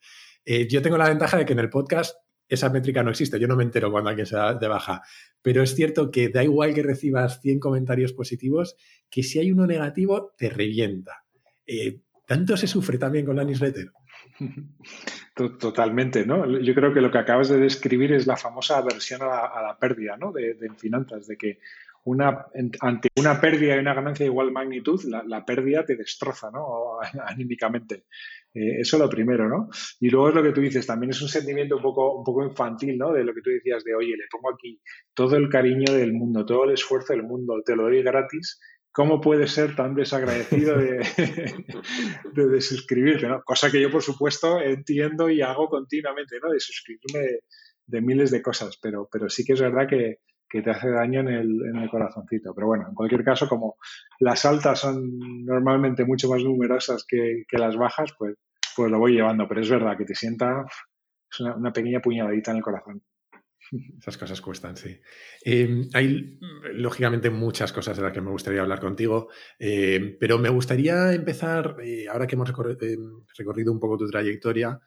[0.46, 2.16] Eh, yo tengo la ventaja de que en el podcast
[2.52, 3.40] esa métrica no existe.
[3.40, 5.02] Yo no me entero cuando alguien se da de baja.
[5.42, 8.76] Pero es cierto que da igual que recibas 100 comentarios positivos,
[9.12, 11.24] que si hay uno negativo, te revienta.
[11.68, 13.92] Eh, ¿Tanto se sufre también con la newsletter?
[15.36, 16.60] Totalmente, ¿no?
[16.60, 20.18] Yo creo que lo que acabas de describir es la famosa aversión a la, pérdida,
[20.18, 20.32] ¿no?
[20.32, 21.60] De, finanzas, de que
[22.04, 22.46] una,
[22.80, 27.00] ante una pérdida y una ganancia de igual magnitud, la, pérdida te destroza, ¿no?
[27.28, 28.06] Anímicamente.
[28.54, 29.70] Eh, eso lo primero, ¿no?
[30.00, 32.46] Y luego es lo que tú dices, también es un sentimiento un poco, un poco
[32.46, 33.14] infantil, ¿no?
[33.14, 34.82] De lo que tú decías de, oye, le pongo aquí
[35.14, 38.60] todo el cariño del mundo, todo el esfuerzo del mundo, te lo doy gratis.
[38.92, 41.00] ¿Cómo puede ser tan desagradecido de,
[42.34, 43.42] de, suscribirte, ¿no?
[43.44, 46.52] Cosa que yo, por supuesto, entiendo y hago continuamente, ¿no?
[46.52, 47.40] De suscribirme
[47.86, 51.22] de, miles de cosas, pero, pero sí que es verdad que, que te hace daño
[51.22, 52.54] en el, en el, corazoncito.
[52.54, 53.78] Pero bueno, en cualquier caso, como
[54.20, 58.36] las altas son normalmente mucho más numerosas que, que las bajas, pues,
[58.76, 59.48] pues lo voy llevando.
[59.48, 60.66] Pero es verdad que te sienta
[61.32, 63.02] es una, pequeña puñaladita en el corazón.
[64.00, 65.00] Esas cosas cuestan, sí.
[65.44, 66.40] Eh, hay,
[66.74, 69.30] lógicamente, muchas cosas de las que me gustaría hablar contigo,
[69.60, 74.80] eh, pero me gustaría empezar, eh, ahora que hemos recorrido un poco tu trayectoria,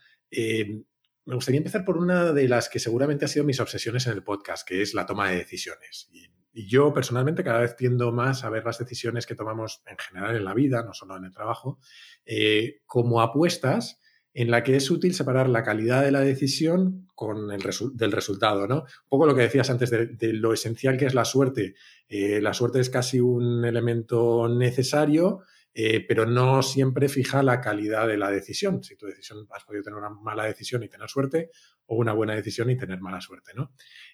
[1.27, 4.23] me gustaría empezar por una de las que seguramente ha sido mis obsesiones en el
[4.23, 6.09] podcast, que es la toma de decisiones.
[6.12, 10.37] Y, yo personalmente cada vez tiendo más a ver las decisiones que tomamos en general
[10.37, 11.81] en la vida, no solo en el trabajo,
[12.25, 14.01] eh, como apuestas
[14.35, 17.62] en la que es útil separar la calidad de la decisión con el
[17.94, 18.81] del resultado, ¿no?
[18.81, 21.77] Un poco lo que decías antes de, lo esencial que es la suerte.
[22.09, 25.42] Eh, la suerte es casi un elemento necesario,
[25.73, 28.83] eh, pero no siempre fija la calidad de la decisión.
[28.83, 31.51] Si tu decisión has podido tener una mala decisión y tener suerte,
[31.87, 33.73] o una buena decisión y tener mala suerte, ¿no?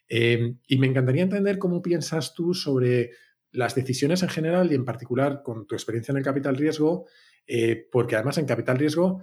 [0.08, 3.10] Eh, y me encantaría entender cómo piensas tú sobre
[3.52, 7.06] las decisiones en general y en particular con tu experiencia en el capital riesgo,
[7.46, 9.22] eh, porque además en capital riesgo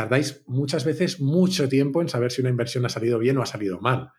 [0.00, 3.46] tardáis muchas veces mucho tiempo en saber si una inversión ha salido bien o ha
[3.46, 4.10] salido mal.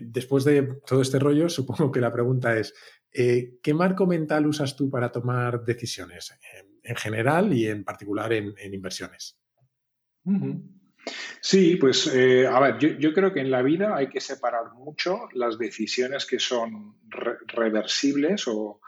[0.00, 2.74] después de todo este rollo, supongo que la pregunta es,
[3.16, 6.34] eh, ¿Qué marco mental usas tú para tomar decisiones
[6.82, 9.38] en, general y en particular en, inversiones?
[11.40, 15.28] Sí, pues eh, a ver, yo, creo que en la vida hay que separar mucho
[15.32, 16.96] las decisiones que son
[17.46, 18.80] reversibles o,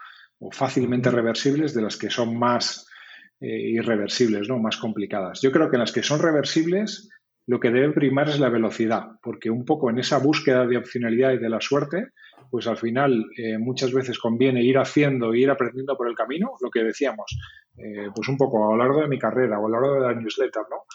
[0.51, 2.86] fácilmente reversibles de las que son más
[3.39, 4.57] eh, irreversibles, ¿no?
[4.57, 5.41] más complicadas.
[5.43, 7.07] Yo creo que en las que son reversibles
[7.45, 11.33] lo que debe primar es la velocidad, porque un poco en esa búsqueda de opcionalidad
[11.33, 12.07] y de la suerte,
[12.49, 16.53] pues al final eh, muchas veces conviene ir haciendo e ir aprendiendo por el camino,
[16.59, 17.37] lo que decíamos,
[17.77, 20.13] eh, pues un poco a lo largo de mi carrera o a lo largo de
[20.13, 20.85] la newsletter, ¿no?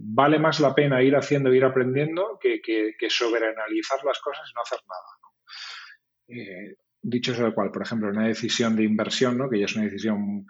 [0.00, 4.54] Vale más la pena ir haciendo e ir aprendiendo que, que, sobreanalizar las cosas y
[4.54, 6.74] no hacer nada.
[7.02, 9.50] dicho eso de cual, por ejemplo, una decisión de inversión, ¿no?
[9.50, 10.46] que ya es una decisión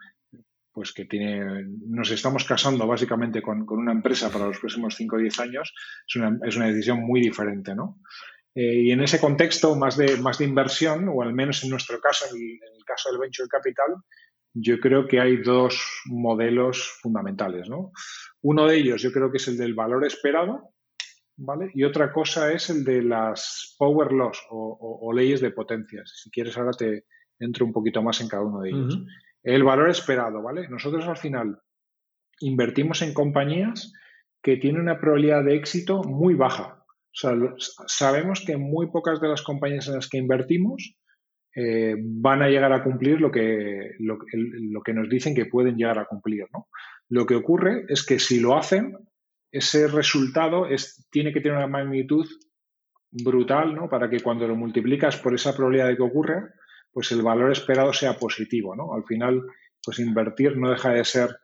[0.74, 5.18] pues que tiene, nos estamos casando básicamente con, una empresa para los próximos 5 o
[5.20, 5.72] 10 años,
[6.06, 8.00] es una, es una decisión muy diferente, ¿no?
[8.56, 12.00] Eh, y en ese contexto más de, más de inversión, o al menos en nuestro
[12.00, 13.94] caso, en el, caso del Venture Capital,
[14.52, 17.92] yo creo que hay dos modelos fundamentales, ¿no?
[18.42, 20.70] Uno de ellos yo creo que es el del valor esperado,
[21.36, 21.70] ¿vale?
[21.74, 26.20] Y otra cosa es el de las power laws o, leyes de potencias.
[26.22, 27.06] Si quieres ahora te
[27.38, 28.98] entro un poquito más en cada uno de ellos.
[29.44, 30.66] El valor esperado, ¿vale?
[30.68, 31.60] Nosotros al final
[32.40, 33.92] invertimos en compañías
[34.42, 36.84] que tienen una probabilidad de éxito muy baja.
[36.86, 37.32] O sea,
[37.86, 40.96] sabemos que muy pocas de las compañías en las que invertimos
[41.54, 44.18] eh, van a llegar a cumplir lo que, lo,
[44.82, 46.46] que nos dicen que pueden llegar a cumplir.
[46.52, 46.68] ¿no?
[47.08, 48.96] Lo que ocurre es que si lo hacen,
[49.52, 52.26] ese resultado es, tiene que tener una magnitud
[53.12, 53.88] brutal ¿no?
[53.88, 56.52] para que cuando lo multiplicas por esa probabilidad de que ocurra,
[56.94, 58.94] pues el valor esperado sea positivo, ¿no?
[58.94, 59.42] Al final,
[59.84, 61.36] pues invertir no deja de ser,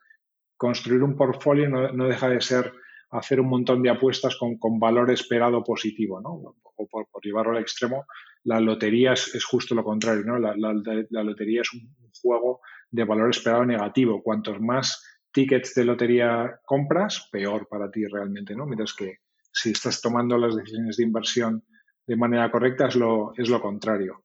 [0.55, 2.73] construir un portfolio no, deja de ser
[3.11, 6.55] hacer un montón de apuestas con, valor esperado positivo, ¿no?
[6.77, 8.05] O por, llevarlo al extremo,
[8.45, 10.39] la lotería es, justo lo contrario, ¿no?
[10.39, 14.23] La, lotería es un juego de valor esperado negativo.
[14.23, 18.65] Cuantos más tickets de lotería compras, peor para ti realmente, ¿no?
[18.65, 19.17] Mientras que
[19.51, 21.65] si estás tomando las decisiones de inversión
[22.07, 24.20] de manera correcta es lo, es lo contrario.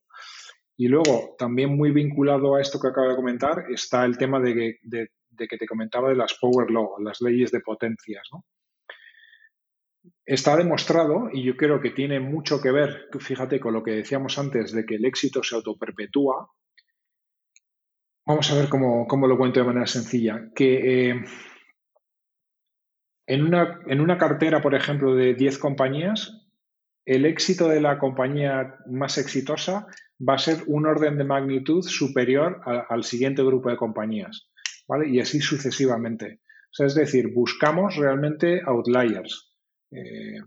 [0.77, 4.77] Y luego, también muy vinculado a esto que acabo de comentar, está el tema de
[4.87, 8.29] que, te comentaba de las power law, las leyes de potencias.
[10.25, 14.37] Está demostrado, y yo creo que tiene mucho que ver, fíjate, con lo que decíamos
[14.37, 16.49] antes de que el éxito se autoperpetúa,
[18.27, 20.49] Vamos a ver cómo, lo cuento de manera sencilla.
[20.53, 21.23] Que eh,
[23.25, 26.45] en, una, en una cartera, por ejemplo, de 10 compañías,
[27.05, 29.87] el éxito de la compañía más exitosa
[30.19, 34.49] va a ser un orden de magnitud superior al siguiente grupo de compañías,
[34.87, 35.09] ¿vale?
[35.09, 36.41] Y así sucesivamente.
[36.45, 39.53] O sea, es decir, buscamos realmente outliers.
[39.91, 40.39] Eh,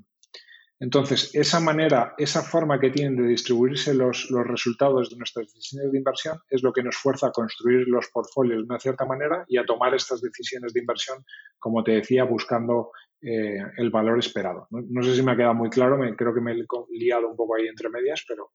[0.83, 5.99] entonces, esa manera, esa forma que tienen de distribuirse los, resultados de nuestras decisiones de
[5.99, 9.59] inversión es lo que nos fuerza a construir los portfolios de una cierta manera y
[9.59, 11.23] a tomar estas decisiones de inversión,
[11.59, 14.69] como te decía, buscando eh, el valor esperado.
[14.71, 17.57] No, sé si me ha quedado muy claro, creo que me he liado un poco
[17.57, 18.51] ahí entre medias, pero,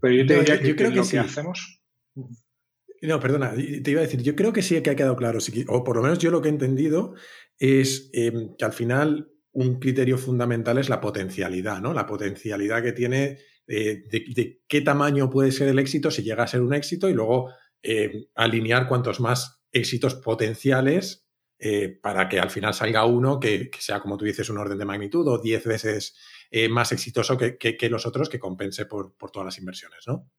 [0.00, 1.82] pero yo te diría que, creo que, lo que hacemos.
[3.02, 5.38] No, perdona, te iba a decir, yo creo que sí que ha quedado claro,
[5.68, 7.14] o por lo menos yo lo que he entendido
[7.58, 11.92] es em, que al final un criterio fundamental es la potencialidad, ¿no?
[11.92, 16.48] La potencialidad que tiene eh, de, qué tamaño puede ser el éxito si llega a
[16.48, 17.50] ser un éxito y luego
[17.82, 21.26] eh, alinear cuantos más éxitos potenciales
[21.58, 24.84] eh, para que al final salga uno que, sea, como tú dices, un orden de
[24.84, 26.16] magnitud o 10 veces
[26.70, 30.30] más exitoso que, los otros que compense por, todas las inversiones, ¿no?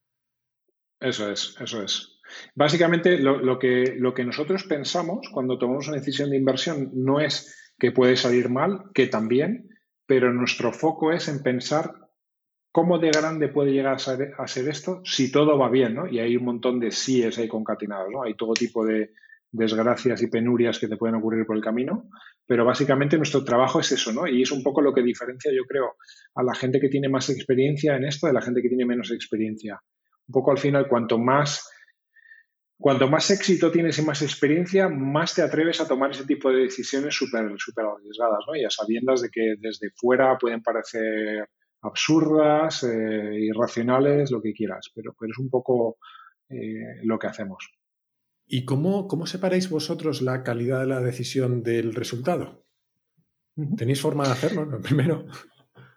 [0.99, 2.19] Eso es, eso es.
[2.53, 7.73] Básicamente, lo, que, lo que nosotros pensamos cuando tomamos una decisión de inversión no es
[7.79, 9.69] que puede salir mal, que también,
[10.05, 11.95] pero nuestro foco es en pensar
[12.71, 16.07] cómo de grande puede llegar a ser, esto si todo va bien, ¿no?
[16.07, 18.23] Y hay un montón de síes ahí concatenados, ¿no?
[18.23, 19.13] Hay todo tipo de
[19.51, 22.09] desgracias y penurias que te pueden ocurrir por el camino,
[22.47, 24.27] pero básicamente nuestro trabajo es eso, ¿no?
[24.27, 25.95] Y es un poco lo que diferencia, yo creo,
[26.35, 29.11] a la gente que tiene más experiencia en esto de la gente que tiene menos
[29.11, 29.79] experiencia.
[30.27, 31.67] Un poco al final, cuanto más
[32.81, 36.63] Cuanto más éxito tienes y más experiencia, más te atreves a tomar ese tipo de
[36.63, 38.55] decisiones súper super arriesgadas, ¿no?
[38.55, 41.47] Y a sabiendas de que desde fuera pueden parecer
[41.83, 45.97] absurdas, eh, irracionales, lo que quieras, pero, pero es un poco
[46.49, 47.69] eh, lo que hacemos.
[48.53, 52.65] ¿Y cómo, cómo separáis vosotros la calidad de la decisión del resultado?
[53.77, 54.81] ¿Tenéis forma de hacerlo?
[54.83, 55.25] Primero.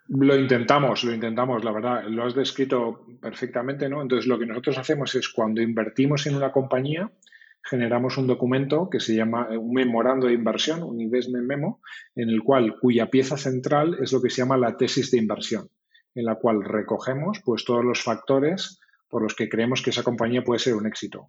[0.07, 4.01] Lo intentamos, lo intentamos, la verdad, lo has descrito perfectamente, ¿no?
[4.01, 7.11] Entonces, lo que nosotros hacemos es cuando invertimos en una compañía,
[7.61, 11.81] generamos un documento que se llama un memorando de inversión, un investment memo,
[12.15, 15.71] en el cual, cuya pieza central es lo que se llama la tesis de inversión,
[16.15, 18.79] en la cual recogemos pues todos los factores
[19.15, 21.29] por los que creemos que esa compañía puede ser un éxito.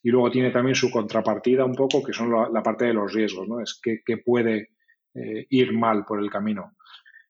[0.00, 3.48] Y luego tiene también su contrapartida un poco, que son la, parte de los riesgos,
[3.48, 3.60] ¿no?
[3.60, 4.68] Es que, puede
[5.12, 6.76] eh, ir mal por el camino.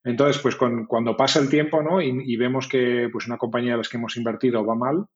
[0.05, 2.03] Entonces, pues cuando pasa el tiempo ¿no?
[2.03, 5.07] y, vemos que pues una compañía de las que hemos invertido va mal,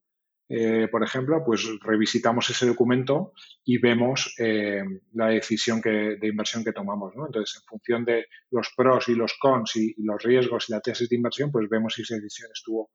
[0.49, 6.73] eh, por ejemplo, pues revisitamos ese documento y vemos eh, la decisión de inversión que
[6.73, 7.15] tomamos.
[7.15, 7.27] ¿no?
[7.27, 11.11] Entonces, en función de los pros y los cons y, los riesgos y la tesis
[11.11, 12.91] de inversión, pues vemos si esa decisión estuvo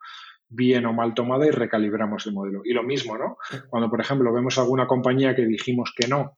[0.50, 2.62] bien o mal tomada y recalibramos el modelo.
[2.64, 3.38] Y lo mismo, ¿no?
[3.70, 6.38] Cuando, por ejemplo, vemos alguna compañía que dijimos que no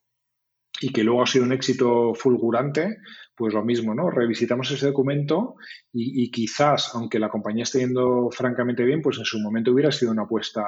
[0.79, 2.97] y que luego ha sido un éxito fulgurante,
[3.35, 4.09] pues lo mismo, ¿no?
[4.09, 5.55] Revisitamos ese documento
[5.91, 10.11] y, quizás, aunque la compañía esté yendo francamente bien, pues en su momento hubiera sido
[10.11, 10.65] una apuesta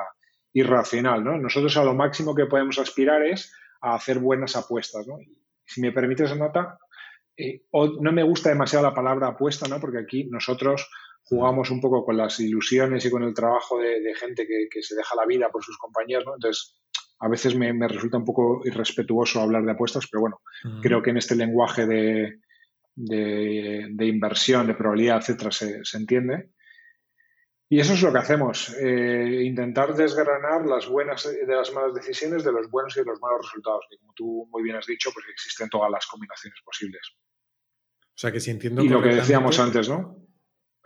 [0.53, 1.37] irracional, ¿no?
[1.37, 5.17] Nosotros a lo máximo que podemos aspirar es a hacer buenas apuestas, ¿no?
[5.65, 6.79] Si me permite esa nota,
[7.37, 9.79] eh, no me gusta demasiado la palabra apuesta, ¿no?
[9.79, 10.89] Porque aquí nosotros
[11.29, 14.95] jugamos un poco con las ilusiones y con el trabajo de, gente que, que, se
[14.95, 16.33] deja la vida por sus compañías, ¿no?
[16.33, 16.75] Entonces,
[17.19, 20.41] a veces me, resulta un poco irrespetuoso hablar de apuestas, pero bueno,
[20.81, 22.39] creo que en este lenguaje de,
[22.95, 26.51] de, inversión, de probabilidad, etcétera, se, entiende.
[27.69, 32.43] Y eso es lo que hacemos, eh, intentar desgranar las buenas de las malas decisiones
[32.43, 35.11] de los buenos y de los malos resultados, que como tú muy bien has dicho,
[35.13, 37.01] pues existen todas las combinaciones posibles.
[37.11, 38.81] O sea que si entiendo.
[38.81, 40.28] Y lo que decíamos antes, ¿no?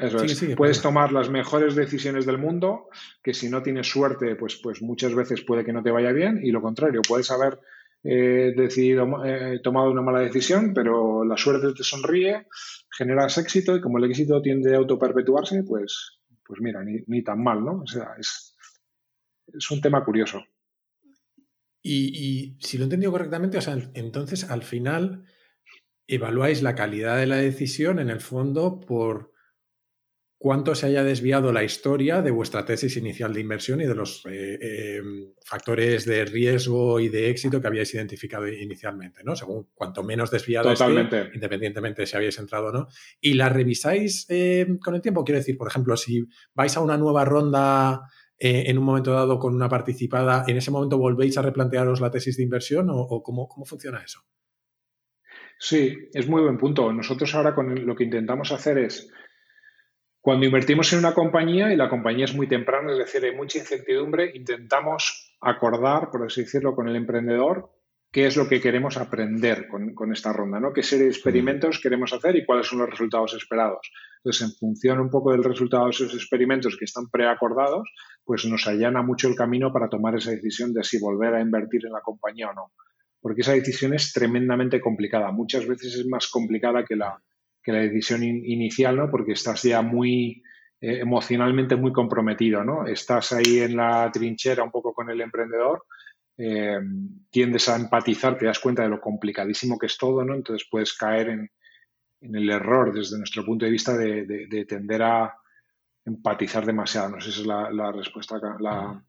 [0.04, 0.56] Eso es.
[0.56, 2.90] puedes tomar las mejores decisiones del mundo,
[3.24, 6.42] que si no tienes suerte, pues, pues muchas veces puede que no te vaya bien,
[6.44, 7.60] y lo contrario, puedes haber
[8.04, 12.48] eh, decidido, eh, tomado una mala decisión, pero la suerte te sonríe,
[12.98, 17.64] generas éxito, y como el éxito tiende a autoperpetuarse, pues, pues mira, ni, tan mal,
[17.64, 17.82] ¿no?
[17.84, 18.58] O sea, es,
[19.48, 20.44] es un tema curioso.
[21.82, 25.26] Y, y, si lo he entendido correctamente, o sea, entonces al final
[26.08, 29.33] evaluáis la calidad de la decisión en el fondo por
[30.44, 34.26] cuánto se haya desviado la historia de vuestra tesis inicial de inversión y de los
[34.26, 39.38] eh, em, factores de riesgo y de éxito que habíais identificado inicialmente, ¿no?
[39.38, 42.88] Según cuanto menos desviado esté, independientemente de si habéis entrado o no.
[43.22, 45.24] ¿Y la revisáis em, con el tiempo?
[45.24, 48.02] Quiero decir, por ejemplo, si vais a una nueva ronda
[48.38, 52.12] eh, en un momento dado con una participada, ¿en ese momento volvéis a replantearos la
[52.12, 54.20] tesis de inversión o, cómo, cómo funciona eso?
[55.58, 56.92] Sí, es muy buen punto.
[56.92, 59.10] Nosotros ahora con lo que intentamos hacer es
[60.24, 63.58] Cuando invertimos en una compañía y la compañía es muy temprana, es decir, hay mucha
[63.58, 67.70] incertidumbre, intentamos acordar, por así decirlo, con el emprendedor
[68.10, 70.72] qué es lo que queremos aprender con, esta ronda, ¿no?
[70.72, 73.92] ¿Qué serie de experimentos queremos hacer y cuáles son los resultados esperados?
[74.20, 77.94] Entonces, en función un poco del resultado de esos experimentos que están preacordados,
[78.24, 81.86] pues nos allana mucho el camino para tomar esa decisión de si volver a invertir
[81.86, 82.72] en la compañía o no.
[83.20, 85.34] Porque esa decisión es tremendamente complicada.
[85.34, 87.22] Muchas veces es más complicada que la,
[87.64, 89.10] que la decisión inicial, ¿no?
[89.10, 90.44] Porque estás ya muy
[90.82, 92.86] eh, emocionalmente muy comprometido, ¿no?
[92.86, 95.86] Estás ahí en la trinchera un poco con el emprendedor
[96.38, 96.80] eh,
[97.30, 100.34] tiendes a empatizar, te das cuenta de lo complicadísimo que es todo, ¿no?
[100.34, 101.52] Entonces puedes caer en,
[102.22, 105.36] el error desde nuestro punto de vista de, tender a
[106.06, 107.10] empatizar demasiado.
[107.10, 109.04] No sé si es la, respuesta, la,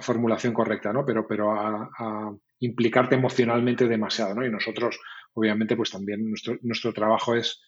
[0.00, 1.04] formulación correcta, ¿no?
[1.04, 4.46] Pero, pero a, implicarte emocionalmente demasiado, ¿no?
[4.46, 5.00] Y nosotros,
[5.34, 7.60] obviamente, pues también nuestro, nuestro trabajo es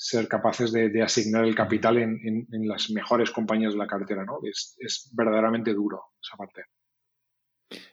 [0.00, 4.38] ser capaces de, asignar el capital en, las mejores compañías de la cartera, ¿no?
[4.44, 6.62] Es, verdaderamente duro esa parte.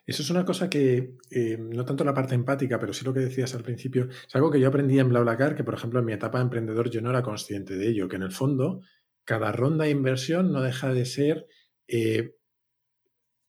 [0.06, 3.22] Eso es una cosa que, eh, no tanto la parte empática, pero sí lo que
[3.22, 6.14] decías al principio, es algo que yo aprendí en BlaBlaCar, que por ejemplo en mi
[6.14, 8.82] etapa de emprendedor yo no era consciente de ello, que en el fondo
[9.26, 11.48] cada ronda de inversión no deja de ser
[11.88, 12.36] eh,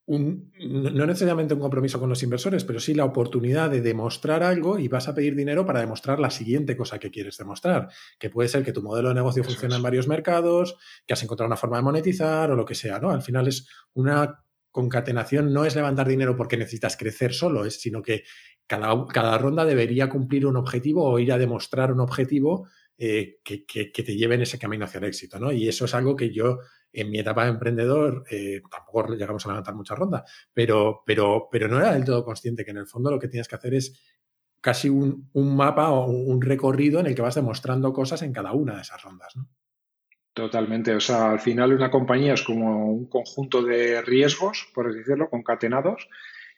[0.06, 4.78] un, no necesariamente un compromiso con los inversores, pero sí la oportunidad de demostrar algo
[4.78, 7.88] y vas a pedir dinero para demostrar la siguiente cosa que quieres demostrar,
[8.18, 11.48] que puede ser que tu modelo de negocio funciona en varios mercados, que has encontrado
[11.48, 13.10] una forma de monetizar o lo que sea, ¿no?
[13.10, 18.02] Al final es una concatenación no es levantar dinero porque necesitas crecer solo, es, sino
[18.02, 18.24] que
[18.66, 23.64] cada, cada, ronda debería cumplir un objetivo o ir a demostrar un objetivo eh, que,
[23.90, 25.38] te lleve en ese camino hacia el éxito.
[25.38, 25.52] ¿no?
[25.52, 26.58] Y eso es algo que yo
[26.96, 31.68] en mi etapa de emprendedor eh, tampoco llegamos a levantar muchas rondas, pero, pero, pero
[31.68, 34.00] no era del todo consciente que en el fondo lo que tienes que hacer es
[34.60, 38.52] casi un, un mapa o un recorrido en el que vas demostrando cosas en cada
[38.52, 39.36] una de esas rondas.
[39.36, 39.48] ¿no?
[40.36, 40.94] Totalmente.
[40.94, 45.30] O sea, al final una compañía es como un conjunto de riesgos, por así decirlo,
[45.30, 46.08] concatenados,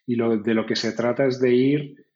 [0.04, 2.06] y lo, de lo que se trata es de ir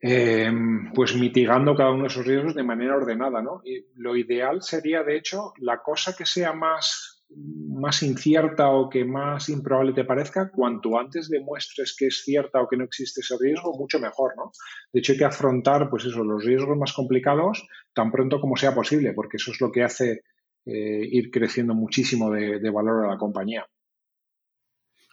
[0.00, 0.52] eh,
[0.94, 3.62] pues mitigando cada uno de esos riesgos de manera ordenada, ¿no?
[3.64, 9.04] Y lo ideal sería, de hecho, la cosa que sea más, más incierta o que
[9.04, 13.36] más improbable te parezca, cuanto antes demuestres que es cierta o que no existe ese
[13.38, 14.50] riesgo, mucho mejor, ¿no?
[14.92, 18.74] De hecho, hay que afrontar, pues eso, los riesgos más complicados tan pronto como sea
[18.74, 20.22] posible, porque eso es lo que hace
[20.64, 23.66] eh, ir creciendo muchísimo de, valor a la compañía.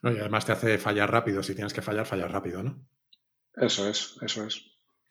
[0.01, 1.43] y además te hace fallar rápido.
[1.43, 2.87] Si tienes que fallar, fallar rápido, ¿no?
[3.55, 4.65] Eso es, eso es.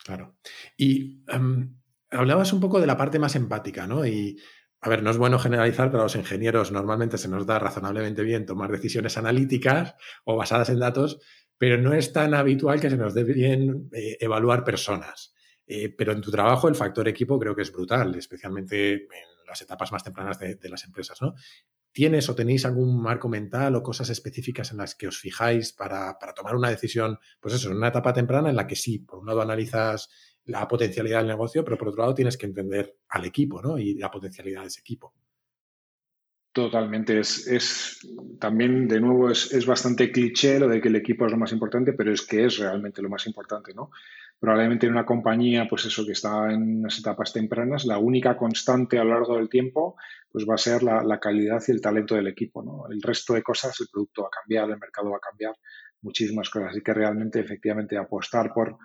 [0.04, 0.36] Claro.
[0.76, 1.76] Y em,
[2.10, 4.04] hablabas un poco de la parte más empática, ¿no?
[4.06, 4.40] Y,
[4.84, 8.22] a ver, no es bueno generalizar, pero a los ingenieros normalmente se nos da razonablemente
[8.22, 11.20] bien tomar decisiones analíticas o basadas en datos,
[11.56, 15.34] pero no es tan habitual que se nos dé bien eh, evaluar personas.
[15.68, 19.62] Eh, pero en tu trabajo el factor equipo creo que es brutal, especialmente en las
[19.62, 21.34] etapas más tempranas de, las empresas, ¿no?
[21.92, 26.16] ¿Tienes o tenéis algún marco mental o cosas específicas en las que os fijáis para,
[26.34, 29.26] tomar una decisión, pues eso, en una etapa temprana en la que sí, por un
[29.26, 30.10] lado analizas
[30.46, 33.78] la potencialidad del negocio, pero por otro lado tienes que entender al equipo, ¿no?
[33.78, 35.14] Y la potencialidad de ese equipo.
[36.52, 37.18] Totalmente.
[37.18, 38.06] Es,
[38.38, 41.52] también, de nuevo, es, es, bastante cliché lo de que el equipo es lo más
[41.52, 43.90] importante, pero es que es realmente lo más importante, ¿no?
[44.42, 48.98] probablemente en una compañía, pues eso, que está en unas etapas tempranas, la única constante
[48.98, 49.94] a lo largo del tiempo,
[50.32, 52.92] pues va a ser la, calidad y el talento del equipo, ¿no?
[52.92, 55.54] El resto de cosas, el producto va a cambiar, el mercado va a cambiar,
[56.00, 56.70] muchísimas cosas.
[56.70, 58.78] Así que realmente, efectivamente, apostar por...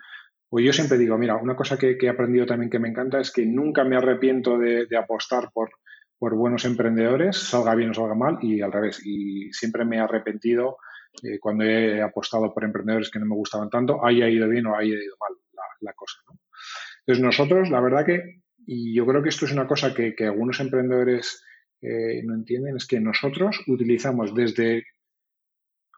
[0.50, 3.30] Pues yo siempre digo, mira, una cosa que, he aprendido también que me encanta es
[3.30, 5.70] que nunca me arrepiento de, apostar por,
[6.18, 9.04] buenos emprendedores, salga bien o salga mal, y al revés.
[9.04, 10.78] Y siempre me he arrepentido
[11.22, 14.76] eh, cuando he apostado por emprendedores que no me gustaban tanto, haya ido bien o
[14.76, 15.36] haya ido mal
[15.80, 16.18] la, cosa.
[17.00, 20.60] Entonces nosotros, la verdad que, y yo creo que esto es una cosa que, algunos
[20.60, 21.44] emprendedores
[21.82, 24.84] eh, no entienden, es que nosotros utilizamos desde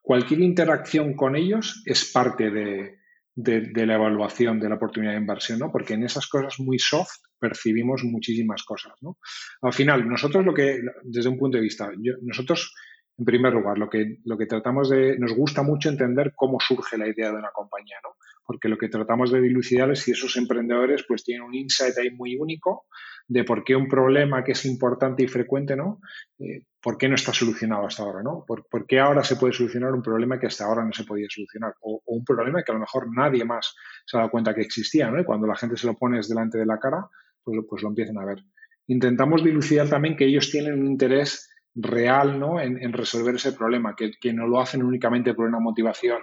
[0.02, 2.99] cualquier interacción con ellos es parte de,
[3.44, 5.70] la evaluación de la oportunidad de inversión, ¿no?
[5.70, 9.18] Porque en esas cosas muy soft percibimos muchísimas cosas, ¿no?
[9.62, 11.90] Al final, nosotros lo que, desde un punto de vista,
[12.22, 12.74] nosotros
[13.20, 16.96] en primer lugar, lo que, lo que tratamos de, nos gusta mucho entender cómo surge
[16.96, 18.14] la idea de una compañía, ¿no?
[18.50, 22.10] Porque lo que tratamos de dilucidar es si esos emprendedores pues tienen un insight ahí
[22.10, 22.86] muy único
[23.28, 26.00] de por qué un problema que es importante y frecuente, ¿no?
[26.40, 28.44] Eh, ¿Por qué no está solucionado hasta ahora, ¿no?
[28.44, 31.74] ¿Por, qué ahora se puede solucionar un problema que hasta ahora no se podía solucionar?
[31.82, 33.72] O, un problema que a lo mejor nadie más
[34.04, 35.20] se ha dado cuenta que existía, ¿no?
[35.20, 37.06] Y cuando la gente se lo pone delante de la cara,
[37.44, 38.42] pues, pues lo empiezan a ver.
[38.88, 42.60] Intentamos dilucidar también que ellos tienen un interés real ¿no?
[42.60, 46.18] en, resolver ese problema, que, no lo hacen únicamente por una motivación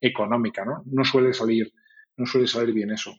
[0.00, 0.82] económica, ¿no?
[0.86, 1.72] No suele salir,
[2.16, 3.14] no suele salir bien eso.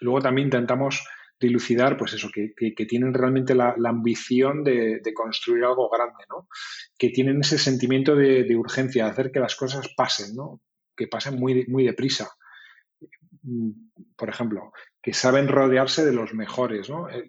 [0.00, 1.04] Luego también intentamos
[1.40, 2.52] dilucidar, pues eso, que,
[2.86, 6.48] tienen realmente la, ambición de, construir algo grande, ¿no?
[6.98, 10.60] Que tienen ese sentimiento de, urgencia, de hacer que las cosas pasen, ¿no?
[10.94, 12.28] Que pasen muy, muy deprisa.
[13.42, 13.70] Mm,
[14.16, 14.72] por ejemplo,
[15.02, 17.08] que saben rodearse de los mejores, ¿no?
[17.08, 17.26] Eh,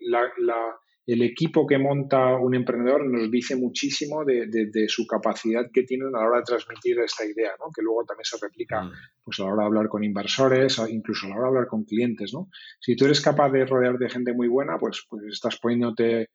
[1.14, 6.20] el equipo que monta un emprendedor nos dice muchísimo de, su capacidad que tienen a
[6.20, 7.72] la hora de transmitir esta idea, ¿no?
[7.76, 8.91] que luego también se replica mm.
[9.24, 11.84] pues, a la hora de hablar con inversores, incluso a la hora de hablar con
[11.84, 12.34] clientes.
[12.34, 12.49] ¿no?
[12.80, 16.30] Si tú eres capaz de rodear de gente muy buena, pues, pues estás poniéndote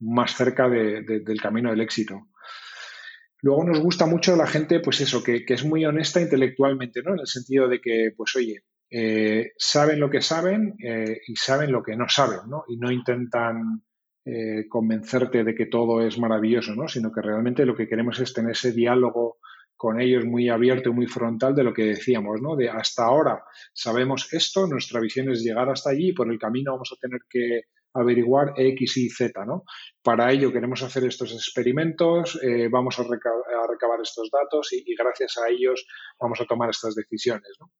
[0.00, 2.28] más cerca del camino del éxito.
[3.40, 7.14] Luego nos gusta mucho la gente, pues eso, que, es muy honesta intelectualmente, ¿no?
[7.14, 11.70] En el sentido de que, pues oye, eh, saben lo que saben eh, y saben
[11.70, 12.64] lo que no saben, ¿no?
[12.68, 13.82] Y no intentan
[14.30, 16.86] eh, convencerte de que todo es maravilloso, ¿no?
[16.86, 19.38] sino que realmente lo que queremos es tener ese diálogo
[19.74, 22.56] con ellos muy abierto y muy frontal de lo que decíamos, ¿no?
[22.56, 26.72] De hasta ahora sabemos esto, nuestra visión es llegar hasta allí y por el camino
[26.72, 27.62] vamos a tener que
[27.94, 29.62] averiguar X y Z, ¿no?
[30.02, 35.38] Para ello queremos hacer estos experimentos, eh, vamos a, recabar estos datos y, y, gracias
[35.38, 35.86] a ellos
[36.20, 37.70] vamos a tomar estas decisiones, ¿no?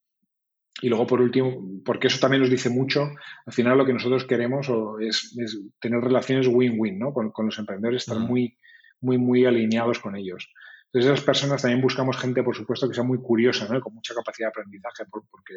[0.80, 3.10] Y luego, por último, porque eso también nos dice mucho,
[3.46, 4.70] al final lo que nosotros queremos
[5.00, 5.34] es,
[5.80, 7.12] tener relaciones win-win, ¿no?
[7.12, 8.56] Con, los emprendedores, estar muy,
[9.00, 10.48] muy, muy alineados con ellos.
[10.86, 13.80] Entonces, esas personas también buscamos gente, por supuesto, que sea muy curiosa, ¿no?
[13.80, 15.54] con mucha capacidad de aprendizaje, porque,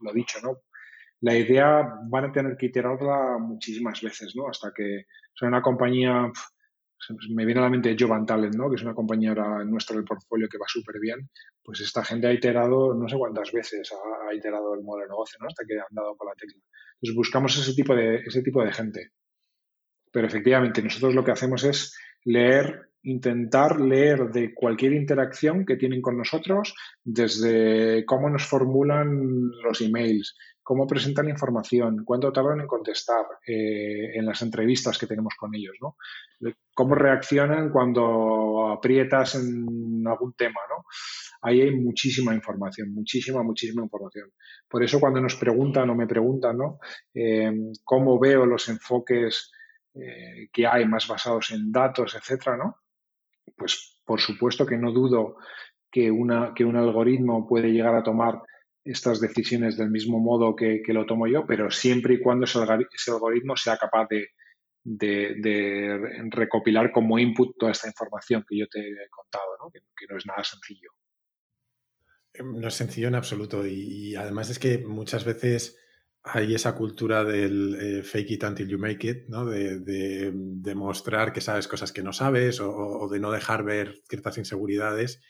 [0.00, 0.58] lo dicho, ¿no?
[1.20, 4.48] La idea van a tener que iterarla muchísimas veces, ¿no?
[4.48, 6.30] Hasta que sea una compañía
[7.30, 8.68] me viene a la mente Jovan Talent, ¿no?
[8.68, 9.34] que es una compañía
[9.64, 11.28] nuestra del portfolio que va súper bien,
[11.62, 15.38] pues esta gente ha iterado no sé cuántas veces ha, iterado el modelo de negocio,
[15.40, 15.48] ¿no?
[15.48, 16.60] hasta que han dado con la tecla.
[16.94, 19.10] Entonces buscamos ese tipo, de, ese tipo de gente.
[20.12, 26.00] Pero efectivamente, nosotros lo que hacemos es leer, intentar leer de cualquier interacción que tienen
[26.00, 32.66] con nosotros, desde cómo nos formulan los emails, cómo presentan la información, cuánto tardan en
[32.66, 35.96] contestar eh, en las entrevistas que tenemos con ellos, ¿no?
[36.74, 40.84] Cómo reaccionan cuando aprietas en algún tema, ¿no?
[41.42, 44.30] Ahí hay muchísima información, muchísima, muchísima información.
[44.68, 46.78] Por eso cuando nos preguntan o me preguntan, ¿no?
[47.12, 49.50] Eh, ¿Cómo veo los enfoques
[49.94, 52.81] eh, que hay más basados en datos, etcétera, ¿no?
[53.62, 55.36] Pues por supuesto que no dudo
[55.88, 58.42] que, una, que un algoritmo puede llegar a tomar
[58.84, 63.56] estas decisiones del mismo modo que, lo tomo yo, pero siempre y cuando ese, algoritmo
[63.56, 64.26] sea capaz de,
[66.30, 70.42] recopilar como input toda esta información que yo te he contado, Que, no es nada
[70.42, 70.90] sencillo.
[72.34, 75.78] Em, no es sencillo en absoluto y, además es que muchas veces
[76.24, 79.44] hay esa cultura del eh, fake it until you make it, ¿no?
[79.44, 85.20] de, demostrar que sabes cosas que no sabes o, de no dejar ver ciertas inseguridades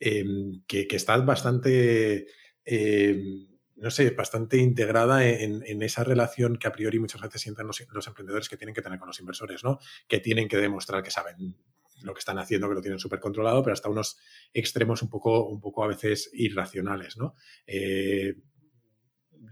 [0.00, 2.26] em, que, que están bastante
[2.64, 3.46] eh,
[3.80, 8.48] no sé, bastante integrada en, esa relación que a priori muchas veces sienten los, emprendedores
[8.48, 9.78] que tienen que tener con los inversores, ¿no?
[10.06, 11.56] Que tienen que demostrar que saben
[12.02, 14.18] lo que están haciendo, que lo tienen súper controlado, pero hasta unos
[14.52, 17.34] extremos un poco, un poco a veces irracionales, ¿no?
[17.66, 18.34] Eh,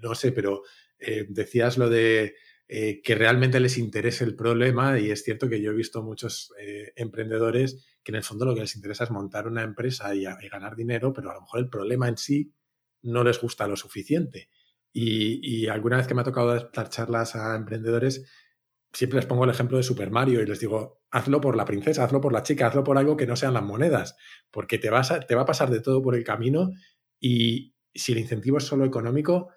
[0.03, 0.63] no sé, pero
[0.99, 2.35] eh, decías lo de
[2.69, 6.53] que realmente les interese el problema y es cierto que yo he visto muchos
[6.97, 10.77] emprendedores que en el fondo lo que les interesa es montar una empresa y, ganar
[10.77, 12.55] dinero, pero a lo mejor el problema en sí
[13.03, 14.49] no les gusta lo suficiente.
[14.95, 18.25] Y, alguna vez que me ha tocado dar charlas a emprendedores,
[18.95, 22.03] siempre les pongo el ejemplo de Super Mario y les digo, hazlo por la princesa,
[22.03, 24.17] hazlo por la chica, hazlo por algo que no sean las monedas,
[24.51, 26.73] porque te, vas te va a pasar de todo por el camino
[27.21, 29.51] y si el incentivo es solo económico,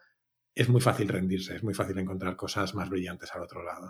[0.53, 3.89] es muy fácil rendirse, es muy fácil encontrar cosas más brillantes al otro lado.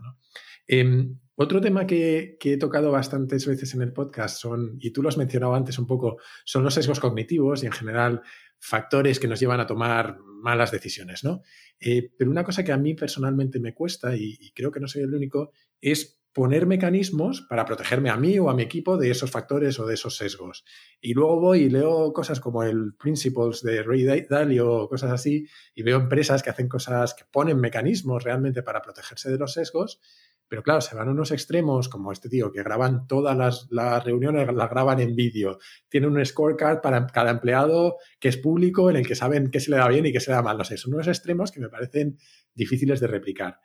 [0.68, 5.02] Em, otro tema que, que, he tocado bastantes veces en el podcast son, y tú
[5.02, 8.22] lo has mencionado antes un poco, son los sesgos cognitivos y en general
[8.60, 11.42] factores que nos llevan a tomar malas decisiones, ¿no?
[11.80, 15.02] Eh, pero una cosa que a mí personalmente me cuesta, y, creo que no soy
[15.02, 15.52] el único,
[15.82, 19.86] es poner mecanismos para protegerme a mí o a mi equipo de esos factores o
[19.86, 20.64] de esos sesgos.
[21.02, 25.46] Y luego voy y leo cosas como el Principles de Ray Dalio o cosas así,
[25.76, 30.00] y veo empresas que hacen cosas que ponen mecanismos realmente para protegerse de los sesgos,
[30.52, 33.38] pero claro, se van a unos extremos como este tío, que graban todas
[33.70, 35.60] las, reuniones, las graban en vídeo.
[35.88, 39.72] Tiene un scorecard para cada empleado que es público, en el que saben qué se
[39.72, 40.58] le da bien y qué se le da mal.
[40.58, 42.18] No sé, son unos extremos que me parecen
[42.54, 43.62] difíciles de replicar.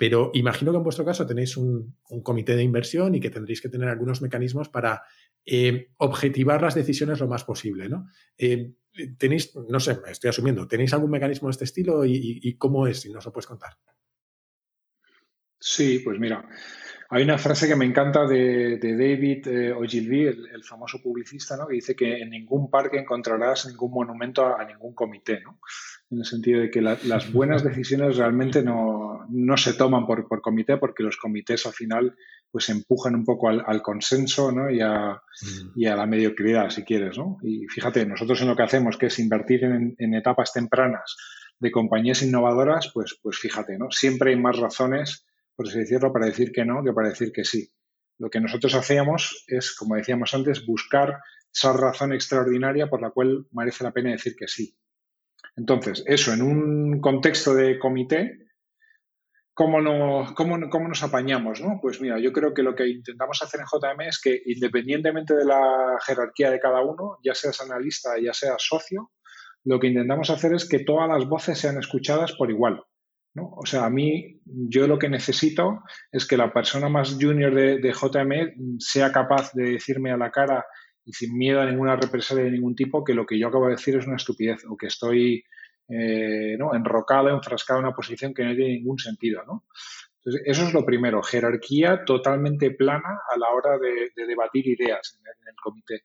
[0.00, 3.68] Pero imagino que en vuestro caso tenéis un, comité de inversión y que tendréis que
[3.68, 5.02] tener algunos mecanismos para
[5.44, 8.08] eh, objetivar las decisiones lo más posible, ¿no?
[8.38, 8.72] Eh,
[9.18, 13.00] tenéis, no sé, estoy asumiendo, ¿tenéis algún mecanismo de este estilo y, y cómo es,
[13.00, 13.74] si nos lo puedes contar?
[15.58, 16.48] Sí, pues mira,
[17.12, 21.66] Hay una frase que me encanta de, David eh, Ogilvy, el, famoso publicista, ¿no?
[21.66, 25.58] que dice que en ningún parque encontrarás ningún monumento a, ningún comité, ¿no?
[26.12, 30.76] en el sentido de que las buenas decisiones realmente no, se toman por, por, comité
[30.76, 32.14] porque los comités al final
[32.48, 34.70] pues empujan un poco al, consenso ¿no?
[34.70, 35.72] y, a, mm.
[35.74, 37.18] y, a, la mediocridad, si quieres.
[37.18, 37.38] ¿no?
[37.42, 41.16] Y fíjate, nosotros en lo que hacemos, que es invertir en, en etapas tempranas
[41.58, 43.90] de compañías innovadoras, pues, pues fíjate, ¿no?
[43.90, 45.26] siempre hay más razones
[45.60, 47.70] por así decirlo, para decir que no que para decir que sí.
[48.16, 51.18] Lo que nosotros hacíamos es, como decíamos antes, buscar
[51.52, 54.74] esa razón extraordinaria por la cual merece la pena decir que sí.
[55.56, 58.38] Entonces, eso en un contexto de comité,
[59.52, 61.60] ¿cómo, cómo, cómo nos apañamos?
[61.60, 61.78] ¿no?
[61.82, 65.44] Pues mira, yo creo que lo que intentamos hacer en JM es que independientemente de
[65.44, 69.10] la jerarquía de cada uno, ya seas analista, ya seas socio,
[69.64, 72.82] lo que intentamos hacer es que todas las voces sean escuchadas por igual.
[73.36, 77.78] O sea, a mí, yo lo que necesito es que la persona más junior de,
[77.78, 80.64] de JML sea capaz de decirme a la cara
[81.04, 83.72] y sin miedo a ninguna represalia de ningún tipo que lo que yo acabo de
[83.72, 85.44] decir es una estupidez o que estoy
[85.88, 86.74] eh, ¿no?
[86.74, 89.42] enrocado, enfrascado en una posición que no tiene ningún sentido.
[89.44, 89.64] ¿no?
[90.18, 95.48] Entonces, eso es lo primero, jerarquía totalmente plana a la hora de, debatir ideas en
[95.48, 96.02] el comité.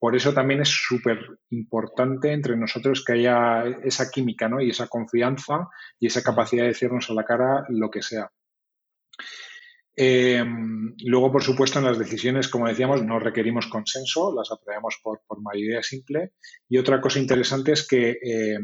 [0.00, 1.18] Por eso también es súper
[1.50, 4.60] importante entre nosotros que haya esa química ¿no?
[4.62, 8.30] y esa confianza y esa capacidad de decirnos a la cara lo que sea.
[9.94, 10.42] Eh,
[11.04, 15.82] luego, por supuesto, en las decisiones, como decíamos, no requerimos consenso, las aprobamos por, mayoría
[15.82, 16.32] simple.
[16.66, 18.58] Y otra cosa interesante es que, eh,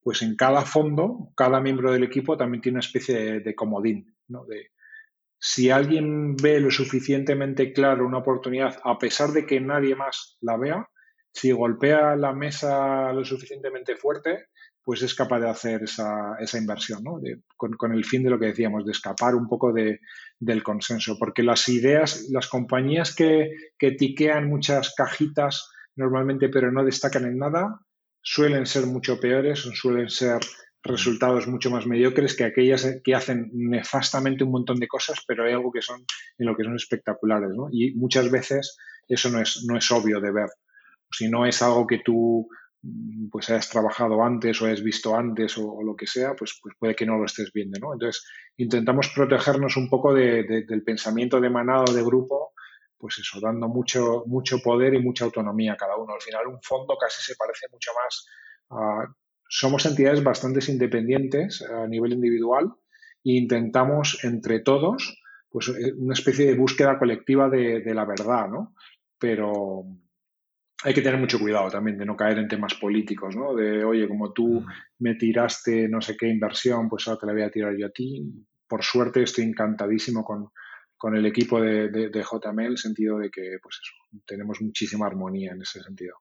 [0.00, 4.44] pues en cada fondo, cada miembro del equipo también tiene una especie de, comodín, ¿no?
[5.38, 10.56] Si alguien ve lo suficientemente claro una oportunidad, a pesar de que nadie más la
[10.56, 10.88] vea,
[11.32, 14.46] si golpea la mesa lo suficientemente fuerte,
[14.82, 17.20] pues es capaz de hacer esa, esa inversión, ¿no?
[17.56, 20.00] con, el fin de lo que decíamos, de escapar un poco de,
[20.38, 21.16] del consenso.
[21.18, 27.38] Porque las ideas, las compañías que, que tiquean muchas cajitas normalmente, pero no destacan en
[27.38, 27.80] nada,
[28.22, 30.38] suelen ser mucho peores, suelen ser
[30.86, 35.52] resultados mucho más mediocres que aquellas que hacen nefastamente un montón de cosas, pero hay
[35.52, 36.04] algo que son
[36.38, 37.68] en lo que son espectaculares, ¿no?
[37.70, 38.76] Y muchas veces
[39.08, 40.48] eso no es, no es obvio de ver.
[41.10, 42.48] Si no es algo que tú
[42.82, 46.74] mm, pues hayas trabajado antes o hayas visto antes o, lo que sea, pues, pues
[46.78, 47.92] puede que no lo estés viendo, ¿no?
[47.92, 48.24] Entonces,
[48.56, 52.52] intentamos protegernos un poco del pensamiento de manado de grupo,
[52.98, 56.14] pues eso, dando mucho, mucho poder y mucha autonomía a cada uno.
[56.14, 58.26] Al final, un fondo casi se parece mucho más
[58.70, 59.06] a
[59.48, 62.74] somos entidades bastante independientes a nivel individual
[63.24, 65.20] e intentamos entre todos
[65.56, 68.74] pues eh, una especie de búsqueda colectiva de, la verdad, ¿no?
[69.18, 69.84] Pero
[70.84, 73.54] hay que tener mucho cuidado también de no caer en temas políticos, ¿no?
[73.54, 74.64] De, oye, como tú
[74.98, 77.90] me tiraste no sé qué inversión, pues ahora te la voy a tirar yo a
[77.90, 78.22] ti.
[78.68, 80.50] Por suerte estoy encantadísimo con,
[81.16, 85.06] el equipo de, de, de JML, en el sentido de que, pues eso, tenemos muchísima
[85.06, 86.16] armonía en ese sentido.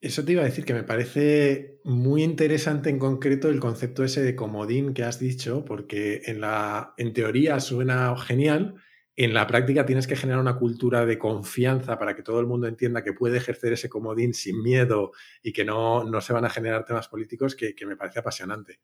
[0.00, 4.22] Eso te iba a decir que me parece muy interesante en concreto el concepto ese
[4.22, 8.76] de comodín que has dicho, porque en, la, en teoría suena genial,
[9.14, 12.66] en la práctica tienes que generar una cultura de confianza para que todo el mundo
[12.66, 16.86] entienda que puede ejercer ese comodín sin miedo y que no, se van a generar
[16.86, 18.80] temas políticos que, me parece apasionante.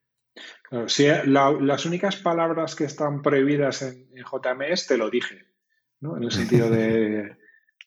[0.87, 5.47] sí, las únicas palabras que están prohibidas en, en JMS te lo dije,
[6.01, 6.19] ¿no?
[6.19, 7.39] en el sentido de...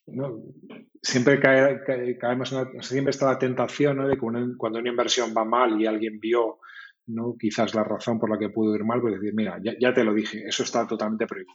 [1.02, 1.82] Siempre cae,
[2.20, 4.20] caemos siempre está la tentación de que
[4.58, 6.60] cuando una inversión va mal y alguien vio
[7.10, 7.36] ¿no?
[7.38, 10.14] quizás la razón por la que pudo ir mal, pues decir, mira, ya, te lo
[10.14, 11.54] dije, eso está totalmente prohibido.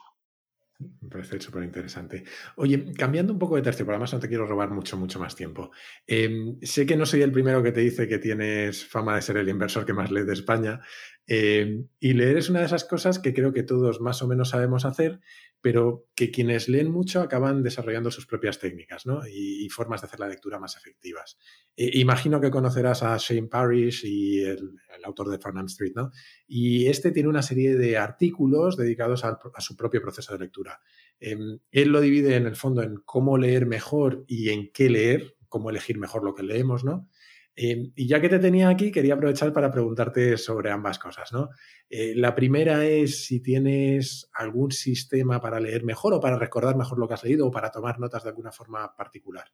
[1.00, 2.24] Me parece súper interesante.
[2.56, 5.36] Oye, cambiando un poco de tercio, por además no te quiero robar mucho, mucho más
[5.36, 5.70] tiempo.
[6.04, 9.36] Em, sé que no soy el primero que te dice que tienes fama de ser
[9.36, 10.80] el inversor que más lee de España.
[11.26, 14.50] Em, y leer es una de esas cosas que creo que todos más o menos
[14.50, 15.20] sabemos hacer,
[15.64, 20.28] pero que quienes leen mucho acaban desarrollando sus propias técnicas y, formas de hacer la
[20.28, 21.38] lectura más efectivas.
[21.74, 26.10] imagino que conocerás a Shane Parrish y el, autor de Farnham Street, ¿no?
[26.46, 30.80] y este tiene una serie de artículos dedicados a, su propio proceso de lectura.
[31.18, 35.34] Em, él lo divide en el fondo en cómo leer mejor y en qué leer,
[35.48, 37.08] cómo elegir mejor lo que leemos, ¿no?
[37.56, 41.50] Em, y ya que te tenía aquí, quería aprovechar para preguntarte sobre ambas cosas, ¿no?
[41.88, 46.98] Eh, la primera es si tienes algún sistema para leer mejor o para recordar mejor
[46.98, 49.44] lo que has leído o para tomar notas de alguna forma particular.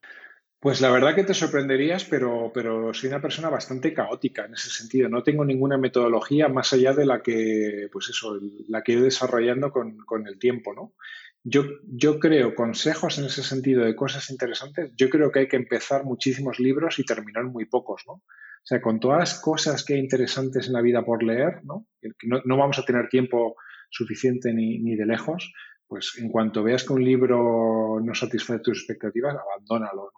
[0.59, 4.69] Pues la verdad que te sorprenderías, pero, pero soy una persona bastante caótica en ese
[4.69, 5.09] sentido.
[5.09, 9.05] No tengo ninguna metodología más allá de la que, pues eso, la que he ido
[9.05, 10.93] desarrollando con, con el tiempo, ¿no?
[11.43, 15.55] Yo, yo creo, consejos en ese sentido de cosas interesantes, yo creo que hay que
[15.55, 18.13] empezar muchísimos libros y terminar muy pocos, ¿no?
[18.13, 21.87] O sea, con todas las cosas que hay interesantes en la vida por leer, ¿no?
[22.23, 23.55] No, no vamos a tener tiempo
[23.89, 25.51] suficiente ni, ni, de lejos,
[25.87, 30.11] pues en cuanto veas que un libro no satisface tus expectativas, abandónalo.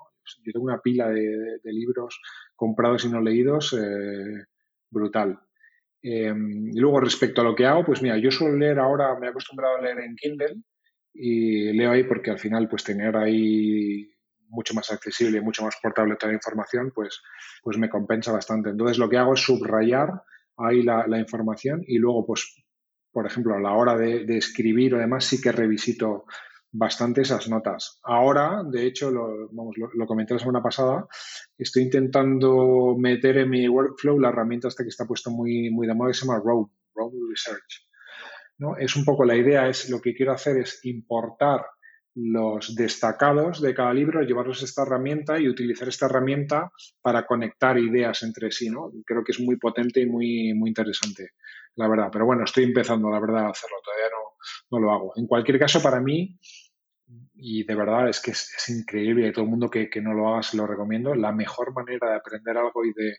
[0.46, 2.20] Yo tengo una pila de, libros
[2.56, 4.46] comprados y no leídos eh,
[4.90, 5.40] brutal.
[6.02, 9.28] Em, y luego, respecto a lo que hago, pues mira, yo suelo leer ahora, me
[9.28, 10.62] he acostumbrado a leer en Kindle
[11.14, 14.10] y leo ahí porque al final, pues tener ahí
[14.54, 17.22] mucho más accesible y mucho más portable toda la información, pues,
[17.62, 18.70] pues me compensa bastante.
[18.70, 20.10] Entonces, lo que hago es subrayar
[20.58, 22.56] ahí la, información y luego, pues,
[23.12, 26.26] por ejemplo, a la hora de, escribir o demás, sí que revisito
[26.72, 28.00] bastante esas notas.
[28.04, 31.08] Ahora, de hecho, lo, vamos, lo, comenté la semana pasada,
[31.58, 35.94] estoy intentando meter en mi workflow la herramienta esta que está puesto muy, muy de
[35.94, 37.88] moda, que se llama Road, Road Research.
[38.78, 41.66] Es un poco la idea, es lo que quiero hacer es importar
[42.16, 48.22] los destacados de cada libro, llevarlos esta herramienta y utilizar esta herramienta para conectar ideas
[48.24, 48.92] entre sí, ¿no?
[49.06, 51.32] Creo que es muy potente y muy, muy interesante,
[51.76, 52.10] la verdad.
[52.12, 53.78] Pero bueno, estoy empezando, la verdad, a hacerlo.
[53.84, 55.14] Todavía no, no lo hago.
[55.16, 56.38] En cualquier caso, para mí,
[57.34, 60.30] y de verdad es que es, increíble, y todo el mundo que, que, no lo
[60.30, 63.16] haga se lo recomiendo, la mejor manera de aprender algo y de,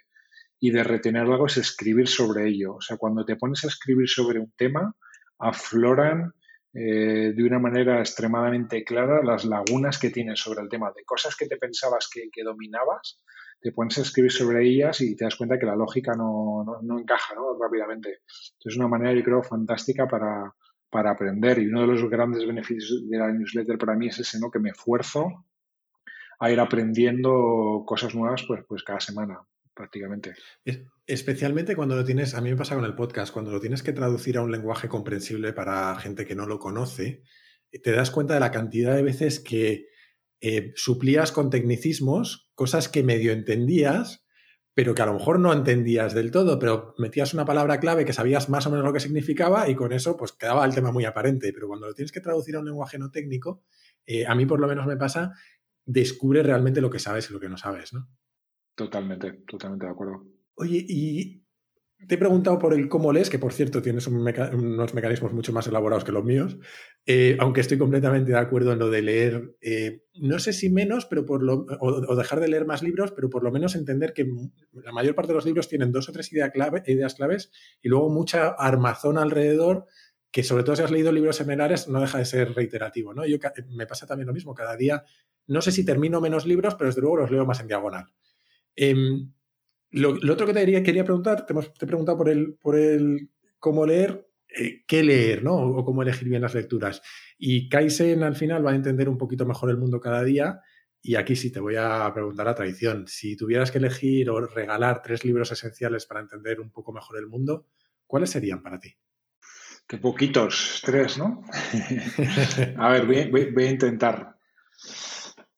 [0.60, 2.76] y de retener algo es escribir sobre ello.
[2.76, 4.94] O sea, cuando te pones a escribir sobre un tema,
[5.38, 6.32] afloran
[6.76, 11.36] eh, de una manera extremadamente clara las lagunas que tienes sobre el tema, de cosas
[11.36, 13.20] que te pensabas que, dominabas,
[13.60, 16.98] te pones a escribir sobre ellas y te das cuenta que la lógica no, no,
[16.98, 17.56] encaja ¿no?
[17.60, 18.22] rápidamente.
[18.64, 20.52] es una manera, yo creo, fantástica para,
[20.90, 24.40] para aprender y uno de los grandes beneficios de la newsletter para mí es ese,
[24.40, 24.50] ¿no?
[24.50, 25.46] que me esfuerzo
[26.40, 29.40] a ir aprendiendo cosas nuevas pues, pues cada semana
[29.72, 30.34] prácticamente.
[31.06, 33.92] Especialmente cuando lo tienes, a mí me pasa con el podcast, cuando lo tienes que
[33.92, 37.22] traducir a un lenguaje comprensible para gente que no lo conoce,
[37.82, 39.88] te das cuenta de la cantidad de veces que
[40.40, 44.26] eh, suplías con tecnicismos cosas que medio entendías,
[44.74, 48.12] pero que a lo mejor no entendías del todo, pero metías una palabra clave que
[48.12, 51.04] sabías más o menos lo que significaba y con eso pues quedaba el tema muy
[51.04, 51.52] aparente.
[51.52, 53.62] Pero cuando lo tienes que traducir a un lenguaje no técnico,
[54.04, 55.32] eh, a mí por lo menos me pasa,
[55.84, 58.08] descubre realmente lo que sabes y lo que no sabes, ¿no?
[58.74, 60.33] Totalmente, totalmente de acuerdo.
[60.56, 61.44] Oye, y
[62.06, 65.66] te he preguntado por el cómo lees, que por cierto tienes unos mecanismos mucho más
[65.66, 66.58] elaborados que los míos,
[67.06, 71.06] eh, aunque estoy completamente de acuerdo en lo de leer, eh, no sé si menos,
[71.06, 74.26] pero por lo, o, dejar de leer más libros, pero por lo menos entender que
[74.72, 77.50] la mayor parte de los libros tienen dos o tres ideas, clave, ideas claves
[77.82, 79.86] y luego mucha armazón alrededor
[80.30, 83.24] que sobre todo si has leído libros seminarios no deja de ser reiterativo, ¿no?
[83.24, 83.38] Yo
[83.68, 85.04] me pasa también lo mismo, cada día
[85.46, 88.06] no sé si termino menos libros, pero desde luego los leo más en diagonal.
[88.74, 89.32] Em,
[89.94, 94.28] lo, otro que te quería, preguntar, te, he preguntado por el, por el cómo leer,
[94.48, 95.54] eh, qué leer, ¿no?
[95.54, 97.02] O, cómo elegir bien las lecturas.
[97.38, 100.60] Y Kaizen al final va a entender un poquito mejor el mundo cada día.
[101.00, 103.06] Y aquí sí te voy a preguntar a traición.
[103.06, 107.26] Si tuvieras que elegir o regalar tres libros esenciales para entender un poco mejor el
[107.26, 107.66] mundo,
[108.06, 108.96] ¿cuáles serían para ti?
[109.86, 111.44] Qué poquitos, tres, ¿no?
[112.78, 114.33] a ver, voy, a intentar.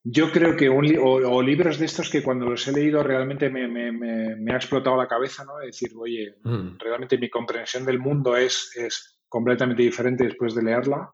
[0.09, 4.53] Yo creo que un o, libros de estos que cuando los he leído realmente me,
[4.53, 5.57] ha explotado la cabeza, ¿no?
[5.57, 6.77] decir, oye, mm.
[6.79, 11.11] realmente mi comprensión del mundo es, es completamente diferente después de leerla.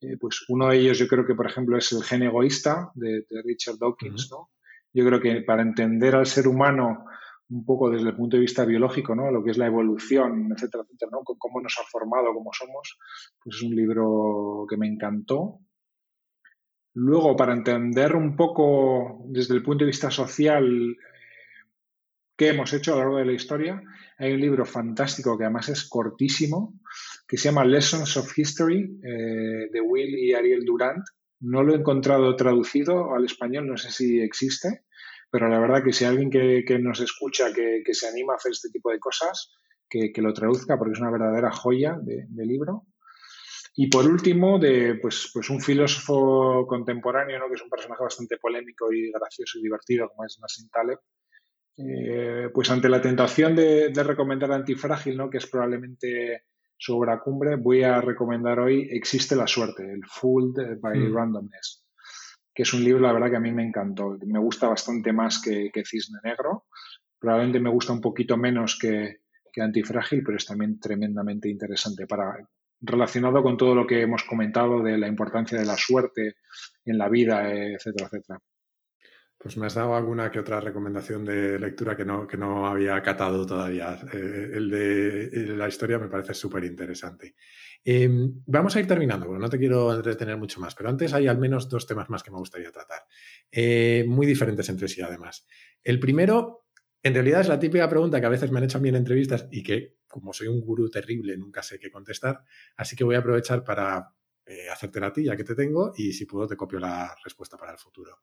[0.00, 3.26] Eh, pues uno de ellos yo creo que, por ejemplo, es El gen egoísta de,
[3.44, 4.48] Richard Dawkins, ¿no?
[4.94, 7.04] Yo creo que para entender al ser humano
[7.50, 9.30] un poco desde el punto de vista biológico, ¿no?
[9.30, 11.20] Lo que es la evolución, etcétera, etcétera, ¿no?
[11.22, 12.98] Cómo nos ha formado, cómo somos,
[13.44, 15.60] pues es un libro que me encantó.
[16.94, 20.96] Luego, para entender un poco desde el punto de vista social eh,
[22.36, 23.82] qué hemos hecho a lo largo de la historia,
[24.18, 26.74] hay un libro fantástico que además es cortísimo,
[27.26, 31.02] que se llama Lessons of History, eh, de Will y Ariel Durant.
[31.40, 34.84] No lo he encontrado traducido al español, no sé si existe,
[35.30, 38.68] pero la verdad que si alguien que, nos escucha, que, se anima a hacer este
[38.68, 39.50] tipo de cosas,
[39.88, 42.86] que, lo traduzca, porque es una verdadera joya de libro.
[43.74, 47.48] Y por último, de pues, pues un filósofo contemporáneo, ¿no?
[47.48, 50.98] que es un personaje bastante polémico y gracioso y divertido, como es Nassim Taleb,
[51.78, 55.30] eh, pues ante la tentación de, recomendar Antifrágil, ¿no?
[55.30, 56.44] que es probablemente
[56.76, 61.14] su obra cumbre, voy a recomendar hoy Existe la suerte, el Fooled by mm.
[61.14, 61.86] Randomness,
[62.54, 64.18] que es un libro, la verdad, que a mí me encantó.
[64.26, 66.66] Me gusta bastante más que, que Cisne Negro.
[67.18, 69.20] Probablemente me gusta un poquito menos que,
[69.50, 72.36] que Antifrágil, pero es también tremendamente interesante para
[72.82, 76.34] relacionado con todo lo que hemos comentado de la importancia de la suerte
[76.84, 78.40] en la vida, etcétera, etcétera.
[79.38, 83.02] Pues me has dado alguna que otra recomendación de lectura que no, que no había
[83.02, 83.98] catado todavía.
[84.12, 87.34] Eh, el, de, la historia me parece súper interesante.
[87.84, 91.26] Em, vamos a ir terminando, porque no te quiero entretener mucho más, pero antes hay
[91.26, 93.00] al menos dos temas más que me gustaría tratar.
[93.50, 95.44] Eh, muy diferentes entre sí, además.
[95.82, 96.62] El primero
[97.02, 98.94] en realidad es la típica pregunta que a veces me han hecho a mí en
[98.94, 102.44] entrevistas y que, como soy un gurú terrible, nunca sé qué contestar.
[102.76, 106.12] Así que voy a aprovechar para eh, hacértela a ti ya que te tengo y
[106.12, 108.20] si puedo te copio la respuesta para el futuro.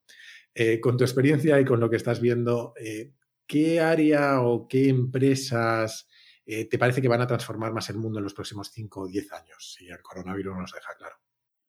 [0.54, 3.14] Eh, con tu experiencia y con lo que estás viendo, eh,
[3.48, 6.08] ¿qué área o qué empresas
[6.46, 9.34] te parece que van a transformar más el mundo en los próximos 5 o 10
[9.34, 9.76] años?
[9.78, 11.16] Si el coronavirus nos deja claro.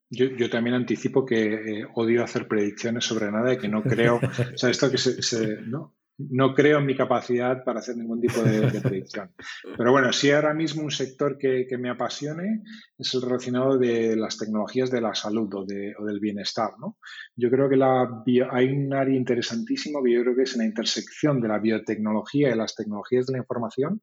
[0.09, 4.19] Yo, también anticipo que odio hacer predicciones sobre nada y que no creo,
[4.55, 6.00] o sea, esto que se, ¿no?
[6.29, 9.31] No creo en mi capacidad para hacer ningún tipo de, predicción.
[9.77, 12.63] Pero bueno, si ahora mismo un sector que, me apasione
[12.99, 16.71] es el relacionado de las tecnologías de la salud o, del bienestar.
[16.79, 16.99] ¿no?
[17.37, 20.67] Yo creo que la hay un área interesantísimo que yo creo que es en la
[20.67, 24.03] intersección de la biotecnología y las tecnologías de la información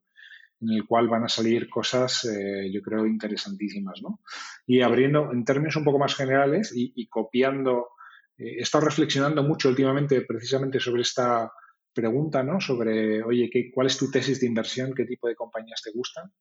[0.61, 4.01] en el cual van a salir cosas, eh, yo creo, interesantísimas.
[4.01, 4.21] ¿no?
[4.65, 7.89] Y abriendo en términos un poco más generales y, copiando,
[8.37, 11.51] eh, he estado reflexionando mucho últimamente precisamente sobre esta
[11.97, 12.61] pregunta, ¿no?
[12.61, 14.93] Sobre, oye, ¿qué, ¿cuál es tu tesis de inversión?
[14.93, 16.31] ¿Qué tipo de compañías te gustan?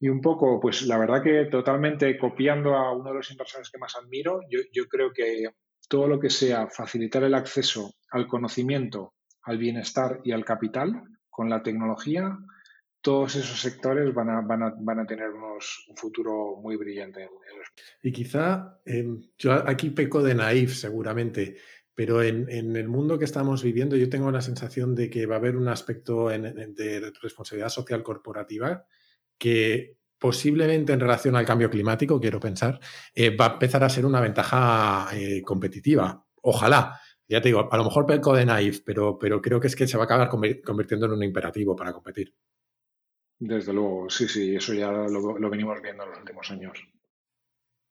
[0.00, 3.78] Y un poco, pues la verdad que totalmente copiando a uno de los inversores que
[3.78, 5.50] más admiro, yo, yo creo que
[5.88, 11.48] todo lo que sea facilitar el acceso al conocimiento, al bienestar y al capital con
[11.48, 12.36] la tecnología,
[13.00, 17.28] todos esos sectores van a, van a, van a tener unos, un futuro muy brillante.
[18.02, 19.06] Y quizá eh,
[19.38, 21.56] yo aquí peco de naif seguramente,
[21.98, 25.38] pero en, el mundo que estamos viviendo yo tengo la sensación de que va a
[25.38, 28.86] haber un aspecto de responsabilidad social corporativa
[29.36, 32.78] que posiblemente en relación al cambio climático, quiero pensar,
[33.12, 36.24] eh, va a empezar a ser una ventaja eh, competitiva.
[36.40, 37.00] Ojalá.
[37.26, 39.88] Ya te digo, a lo mejor peco de naif, pero, pero creo que es que
[39.88, 42.32] se va a acabar convirtiendo en un imperativo para competir.
[43.40, 46.78] Desde luego, sí, sí, eso ya lo, lo venimos viendo en los últimos años.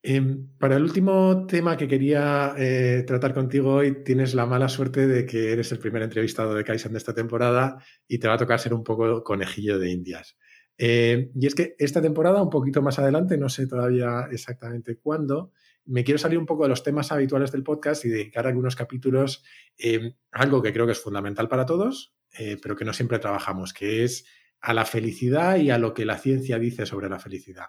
[0.03, 5.07] Em, para el último tema que quería eh, tratar contigo hoy, tienes la mala suerte
[5.07, 8.37] de que eres el primer entrevistado de Kaizen de esta temporada y te va a
[8.37, 10.37] tocar ser un poco conejillo de indias.
[10.77, 15.51] Em, y es que esta temporada, un poquito más adelante, no sé todavía exactamente cuándo,
[15.85, 19.43] me quiero salir un poco de los temas habituales del podcast y dedicar algunos capítulos
[19.77, 23.19] em, a algo que creo que es fundamental para todos, eh, pero que no siempre
[23.19, 24.25] trabajamos, que es
[24.61, 27.67] a la felicidad y a lo que la ciencia dice sobre la felicidad.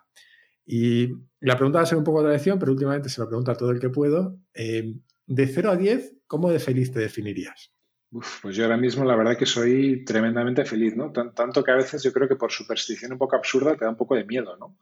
[0.71, 1.09] Y
[1.41, 3.57] la pregunta va a ser un poco de tradición, pero últimamente se lo pregunto a
[3.57, 4.39] todo el que puedo.
[4.53, 4.97] Eh,
[5.27, 7.73] de 0 a 10, ¿cómo de feliz te definirías?
[8.11, 11.13] pues yo ahora mismo la verdad que soy tremendamente feliz, ¿no?
[11.13, 13.99] tanto que a veces yo creo que por superstición un poco absurda te da un
[13.99, 14.79] poco de miedo, ¿no?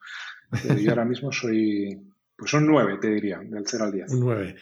[0.63, 2.01] Pero yo ahora mismo soy,
[2.37, 4.13] pues un 9, te diría, del 0 al 10.
[4.13, 4.57] Un 9.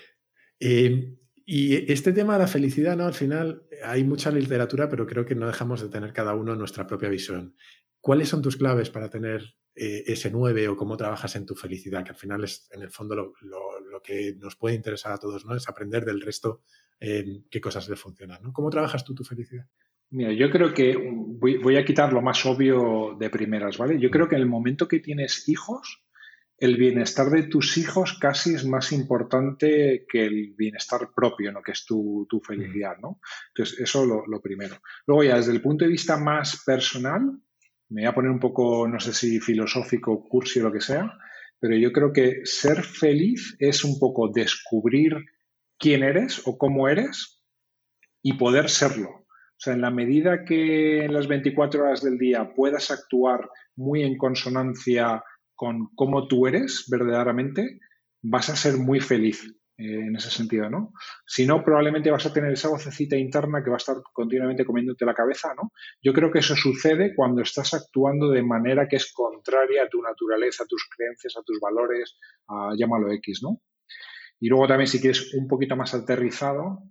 [0.61, 1.14] Eh,
[1.45, 3.05] y este tema de la felicidad, ¿no?
[3.05, 6.87] Al final hay mucha literatura, pero creo que no dejamos de tener cada uno nuestra
[6.87, 7.55] propia visión.
[8.01, 12.05] ¿Cuáles son tus claves para tener eh, ese 9 o cómo trabajas en tu felicidad?
[12.05, 13.33] Que al final es, en el fondo, lo,
[14.03, 15.57] que nos puede interesar a todos, ¿no?
[15.57, 16.62] Es aprender del resto
[17.01, 18.53] qué cosas le funcionan, ¿no?
[18.53, 19.66] ¿Cómo trabajas tú tu felicidad?
[20.11, 23.99] Mira, yo creo que voy, a quitar lo más obvio de primeras, ¿vale?
[23.99, 26.05] Yo creo que en el momento que tienes hijos,
[26.57, 31.62] el bienestar de tus hijos casi es más importante que el bienestar propio, ¿no?
[31.62, 32.97] que es tu, felicidad.
[33.03, 33.20] ¿no?
[33.49, 34.77] Entonces, eso lo, lo, primero.
[35.07, 37.41] Luego ya desde el punto de vista más personal,
[37.95, 41.16] me voy a poner un poco, no sé si filosófico, cursi o lo que sea,
[41.61, 45.14] pero yo creo que ser feliz es un poco descubrir
[45.78, 47.40] quién eres o cómo eres
[48.20, 49.11] y poder serlo.
[49.11, 54.03] O sea, en la medida que en las 24 horas del día puedas actuar muy
[54.03, 55.22] en consonancia
[55.55, 57.78] con cómo tú eres verdaderamente,
[58.22, 59.55] vas a ser muy feliz.
[59.77, 60.93] Eh, en ese sentido, ¿no?
[61.27, 65.05] Si no, probablemente vas a tener esa vocecita interna que va a estar continuamente comiéndote
[65.05, 65.72] la cabeza, ¿no?
[66.01, 70.01] Yo creo que eso sucede cuando estás actuando de manera que es contraria a tu
[70.01, 72.16] naturaleza, a tus creencias, a tus valores,
[72.47, 73.62] a, llámalo X, ¿no?
[74.39, 76.85] Y luego también si quieres un poquito más aterrizado,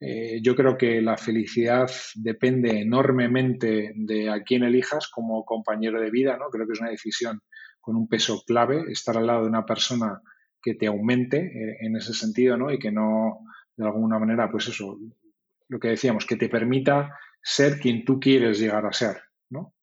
[0.00, 6.10] eh, yo creo que la felicidad depende enormemente de a quién elijas como compañero de
[6.10, 6.48] vida, ¿no?
[6.48, 7.42] Creo que es una decisión
[7.78, 10.22] con un peso clave, estar al lado de una persona
[10.62, 12.70] que te aumente eh, en ese sentido, ¿no?
[12.70, 13.40] Y que no,
[13.76, 14.98] de alguna manera, pues eso,
[15.68, 19.74] lo que decíamos, que te permita ser quien tú quieres llegar a ser, ¿no?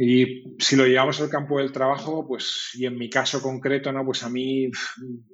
[0.00, 4.04] Y si lo llevamos al campo del trabajo, pues, y en mi caso concreto, ¿no?
[4.04, 4.70] Pues a mí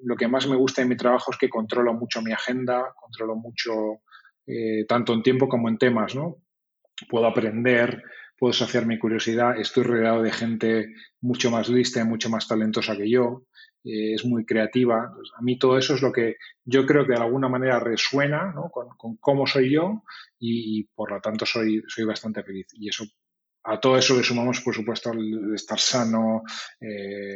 [0.03, 3.37] lo que más me gusta en mi trabajo es que controlo mucho mi agenda, controlo
[3.37, 4.01] mucho,
[4.47, 6.39] eh, tanto en tiempo como en temas, ¿no?
[7.11, 8.03] Puedo aprender,
[8.39, 12.97] puedo saciar mi curiosidad, estoy rodeado de gente mucho más lista y mucho más talentosa
[12.97, 13.47] que yo.
[13.85, 15.13] Eh, es muy creativa.
[15.37, 18.55] a mí todo eso es lo que yo creo que de alguna manera resuena
[18.97, 20.03] con, cómo soy yo
[20.39, 22.67] y, por lo tanto soy, soy bastante feliz.
[22.73, 23.05] Y eso
[23.65, 26.43] a todo eso le sumamos, por supuesto, el estar sano,
[26.81, 27.35] eh,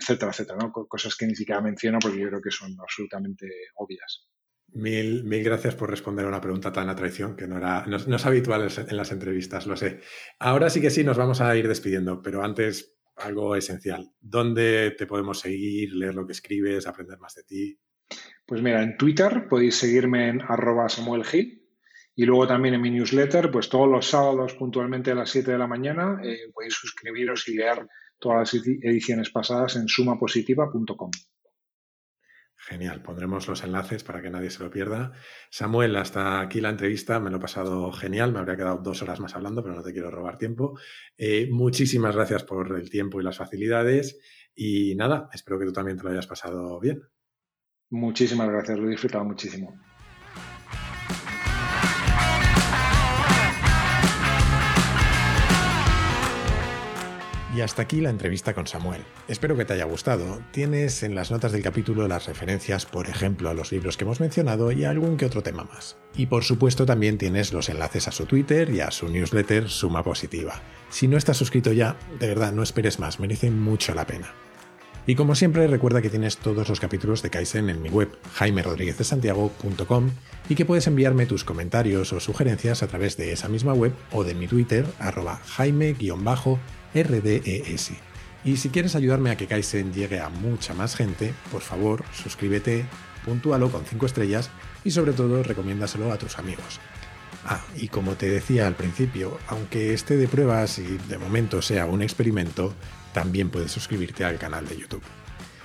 [0.00, 0.70] etcétera, etcétera.
[0.88, 4.26] Cosas que ni siquiera menciono porque yo creo que son absolutamente obvias.
[4.76, 8.16] Mil, mil gracias por responder a una pregunta tan a traición que no, era, no
[8.16, 10.00] es habitual en las entrevistas, lo sé.
[10.38, 14.12] Ahora sí que sí, nos vamos a ir despidiendo, pero antes algo esencial.
[14.20, 17.78] ¿Dónde te podemos seguir, leer lo que escribes, aprender más de ti?
[18.44, 21.22] Pues mira, en Twitter podéis seguirme en arroba Samuel
[22.14, 25.58] y luego también en mi newsletter, pues todos los sábados puntualmente a las 7 de
[25.58, 27.86] la mañana eh, podéis suscribiros y leer
[28.18, 31.10] todas las ediciones pasadas en sumapositiva.com.
[32.68, 35.12] Genial, pondremos los enlaces para que nadie se lo pierda.
[35.50, 39.20] Samuel, hasta aquí la entrevista, me lo he pasado genial, me habría quedado dos horas
[39.20, 40.76] más hablando, pero no te quiero robar tiempo.
[41.16, 44.18] Eh, muchísimas gracias por el tiempo y las facilidades
[44.52, 47.02] y nada, espero que tú también te lo hayas pasado bien.
[47.90, 49.80] Muchísimas gracias, lo he disfrutado muchísimo.
[57.56, 59.00] Y hasta aquí la entrevista con Samuel.
[59.28, 60.42] Espero que te haya gustado.
[60.50, 64.20] Tienes en las notas del capítulo las referencias, por ejemplo, a los libros que hemos
[64.20, 65.96] mencionado y a algún que otro tema más.
[66.14, 70.04] Y por supuesto también tienes los enlaces a su Twitter y a su newsletter Suma
[70.04, 70.60] Positiva.
[70.90, 74.34] Si no estás suscrito ya, de verdad no esperes más, merece mucho la pena.
[75.06, 80.10] Y como siempre, recuerda que tienes todos los capítulos de Kaizen en mi web, jaimerodriguezdesantiago.com,
[80.50, 84.24] y que puedes enviarme tus comentarios o sugerencias a través de esa misma web o
[84.24, 85.94] de mi Twitter, arroba jaime
[86.94, 87.92] RDES.
[88.44, 92.86] Y si quieres ayudarme a que Kaizen llegue a mucha más gente, por favor, suscríbete,
[93.24, 94.50] puntúalo con 5 estrellas
[94.84, 96.80] y sobre todo recomiéndaselo a tus amigos.
[97.44, 101.86] Ah, y como te decía al principio, aunque esté de pruebas y de momento sea
[101.86, 102.74] un experimento,
[103.12, 105.02] también puedes suscribirte al canal de YouTube.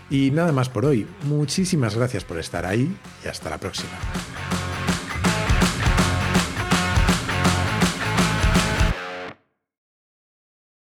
[0.10, 3.92] Y nada más por hoy, muchísimas gracias por estar ahí y hasta la próxima.